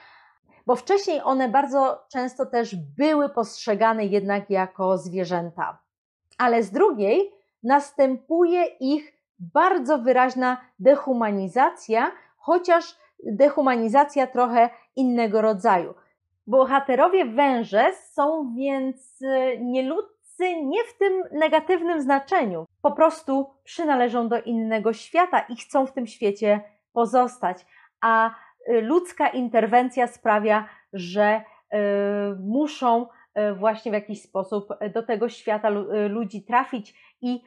[0.65, 5.79] bo wcześniej one bardzo często też były postrzegane jednak jako zwierzęta.
[6.37, 7.31] Ale z drugiej
[7.63, 15.93] następuje ich bardzo wyraźna dehumanizacja, chociaż dehumanizacja trochę innego rodzaju.
[16.47, 19.19] Bohaterowie węże są więc
[19.59, 22.65] nielud nie w tym negatywnym znaczeniu.
[22.81, 26.61] Po prostu przynależą do innego świata i chcą w tym świecie
[26.93, 27.65] pozostać.
[28.01, 31.77] A y, ludzka interwencja sprawia, że y,
[32.39, 33.07] muszą
[33.37, 35.69] y, właśnie w jakiś sposób do tego świata
[36.09, 37.43] ludzi trafić i,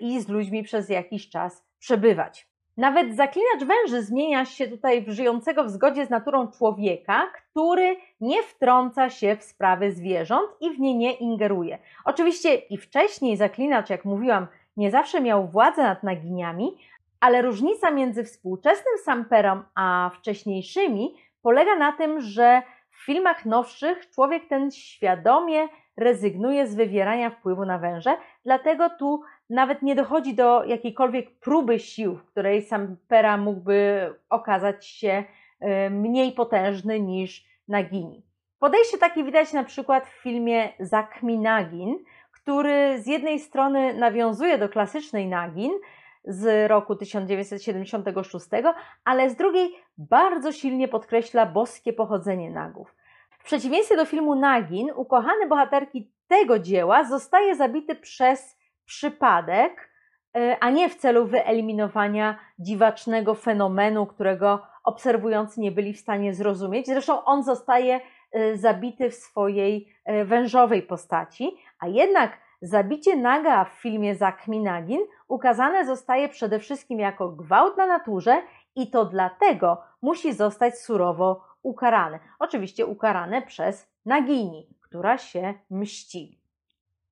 [0.00, 2.48] i z ludźmi przez jakiś czas przebywać.
[2.78, 8.42] Nawet zaklinacz węży zmienia się tutaj w żyjącego w zgodzie z naturą człowieka, który nie
[8.42, 11.78] wtrąca się w sprawy zwierząt i w nie nie ingeruje.
[12.04, 16.76] Oczywiście i wcześniej zaklinacz, jak mówiłam, nie zawsze miał władzę nad naginiami,
[17.20, 24.48] ale różnica między współczesnym samperem a wcześniejszymi polega na tym, że w filmach nowszych człowiek
[24.48, 31.30] ten świadomie rezygnuje z wywierania wpływu na węże, dlatego tu nawet nie dochodzi do jakiejkolwiek
[31.40, 35.24] próby sił, w której sam Pera mógłby okazać się
[35.62, 38.22] y, mniej potężny niż Nagini.
[38.58, 41.98] Podejście takie widać na przykład w filmie Zakmi Nagin,
[42.32, 45.72] który z jednej strony nawiązuje do klasycznej Nagin
[46.24, 48.46] z roku 1976,
[49.04, 52.94] ale z drugiej bardzo silnie podkreśla boskie pochodzenie Nagów.
[53.30, 58.57] W przeciwieństwie do filmu Nagin, ukochany bohaterki tego dzieła zostaje zabity przez
[58.88, 59.90] przypadek,
[60.36, 66.86] e, a nie w celu wyeliminowania dziwacznego fenomenu, którego obserwujący nie byli w stanie zrozumieć.
[66.86, 68.00] Zresztą on zostaje
[68.32, 75.86] e, zabity w swojej e, wężowej postaci, a jednak zabicie naga w filmie Zakminagin ukazane
[75.86, 78.42] zostaje przede wszystkim jako gwałt na naturze
[78.76, 82.18] i to dlatego musi zostać surowo ukarane.
[82.38, 86.37] Oczywiście ukarane przez Nagini, która się mści.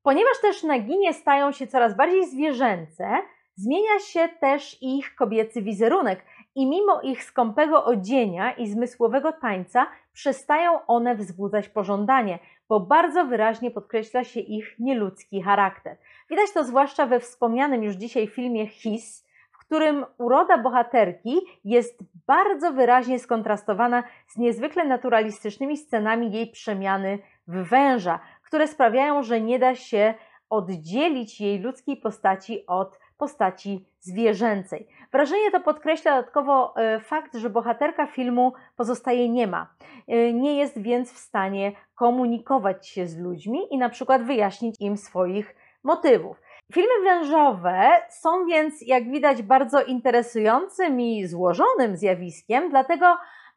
[0.07, 3.09] Ponieważ też naginie stają się coraz bardziej zwierzęce,
[3.55, 10.87] zmienia się też ich kobiecy wizerunek i mimo ich skąpego odzienia i zmysłowego tańca przestają
[10.87, 12.39] one wzbudzać pożądanie,
[12.69, 15.97] bo bardzo wyraźnie podkreśla się ich nieludzki charakter.
[16.31, 22.73] Widać to zwłaszcza we wspomnianym już dzisiaj filmie His, w którym uroda bohaterki jest bardzo
[22.73, 29.75] wyraźnie skontrastowana z niezwykle naturalistycznymi scenami jej przemiany w węża, które sprawiają, że nie da
[29.75, 30.15] się
[30.51, 34.89] oddzielić jej ludzkiej postaci od postaci zwierzęcej.
[35.13, 39.75] Wrażenie to podkreśla dodatkowo e, fakt, że bohaterka filmu pozostaje niema.
[40.09, 44.97] E, nie jest więc w stanie komunikować się z ludźmi i na przykład wyjaśnić im
[44.97, 46.41] swoich motywów.
[46.73, 53.07] Filmy wężowe są więc, jak widać, bardzo interesującym i złożonym zjawiskiem, dlatego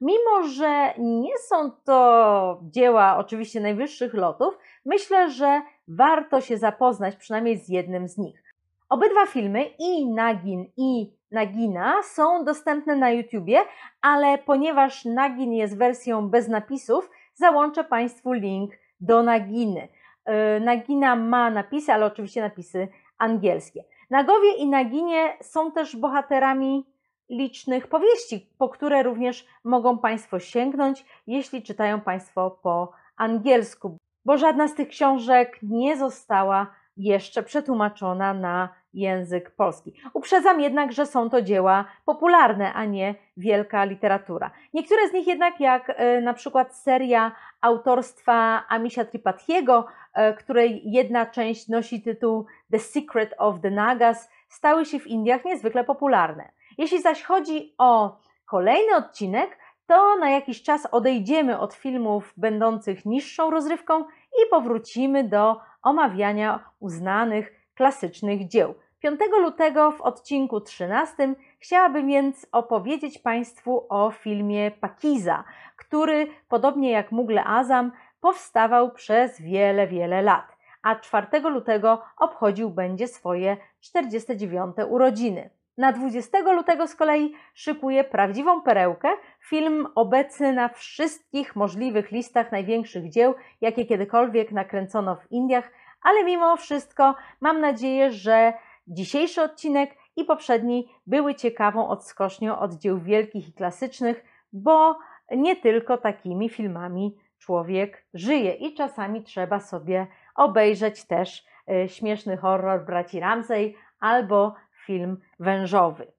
[0.01, 7.57] mimo, że nie są to dzieła oczywiście najwyższych lotów, myślę, że warto się zapoznać przynajmniej
[7.57, 8.43] z jednym z nich.
[8.89, 13.59] Obydwa filmy, i Nagin, i Nagina, są dostępne na YouTubie,
[14.01, 19.87] ale ponieważ Nagin jest wersją bez napisów, załączę Państwu link do Naginy.
[20.25, 22.87] E, Nagina ma napisy, ale oczywiście napisy
[23.17, 23.83] angielskie.
[24.09, 26.85] Nagowie i Naginie są też bohaterami
[27.29, 34.67] licznych powieści, po które również mogą Państwo sięgnąć, jeśli czytają Państwo po angielsku, bo żadna
[34.67, 36.67] z tych książek nie została
[36.97, 39.93] jeszcze przetłumaczona na język polski.
[40.13, 44.51] Uprzedzam jednak, że są to dzieła popularne, a nie wielka literatura.
[44.73, 51.25] Niektóre z nich jednak, jak e, na przykład seria autorstwa Amisha Tripathiego, e, której jedna
[51.25, 56.51] część nosi tytuł The Secret of the Nagas, stały się w Indiach niezwykle popularne.
[56.79, 59.57] Jeśli zaś chodzi o kolejny odcinek,
[59.87, 67.53] to na jakiś czas odejdziemy od filmów będących niższą rozrywką i powrócimy do omawiania uznanych
[67.75, 68.75] klasycznych dzieł.
[68.99, 75.43] 5 lutego w odcinku 13 chciałabym więc opowiedzieć Państwu o filmie Pakiza,
[75.75, 83.07] który podobnie jak Mugle Azam powstawał przez wiele, wiele lat, a 4 lutego obchodził będzie
[83.07, 85.58] swoje 49 urodziny.
[85.79, 89.09] Na 20 lutego z kolei szykuje prawdziwą perełkę,
[89.39, 95.71] film obecny na wszystkich możliwych listach największych dzieł, jakie kiedykolwiek nakręcono w Indiach,
[96.01, 98.53] ale mimo wszystko mam nadzieję, że
[98.87, 104.23] dzisiejszy odcinek i poprzedni były ciekawą odskocznią od dzieł wielkich i klasycznych,
[104.53, 104.97] bo
[105.31, 108.53] nie tylko takimi filmami człowiek żyje.
[108.53, 114.55] I czasami trzeba sobie obejrzeć też y, śmieszny horror braci Ramsey albo
[114.89, 116.11] film wężowy.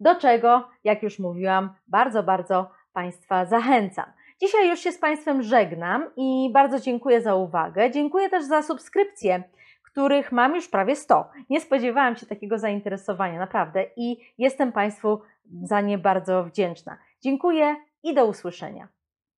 [0.00, 4.04] Do czego, jak już mówiłam, bardzo, bardzo Państwa zachęcam.
[4.40, 7.90] Dzisiaj już się z Państwem żegnam i bardzo dziękuję za uwagę.
[7.90, 9.42] Dziękuję też za subskrypcję,
[9.82, 11.30] których mam już prawie 100.
[11.50, 15.20] Nie spodziewałam się takiego zainteresowania, naprawdę, i jestem Państwu
[15.62, 16.98] za nie bardzo wdzięczna.
[17.22, 18.88] Dziękuję i do usłyszenia.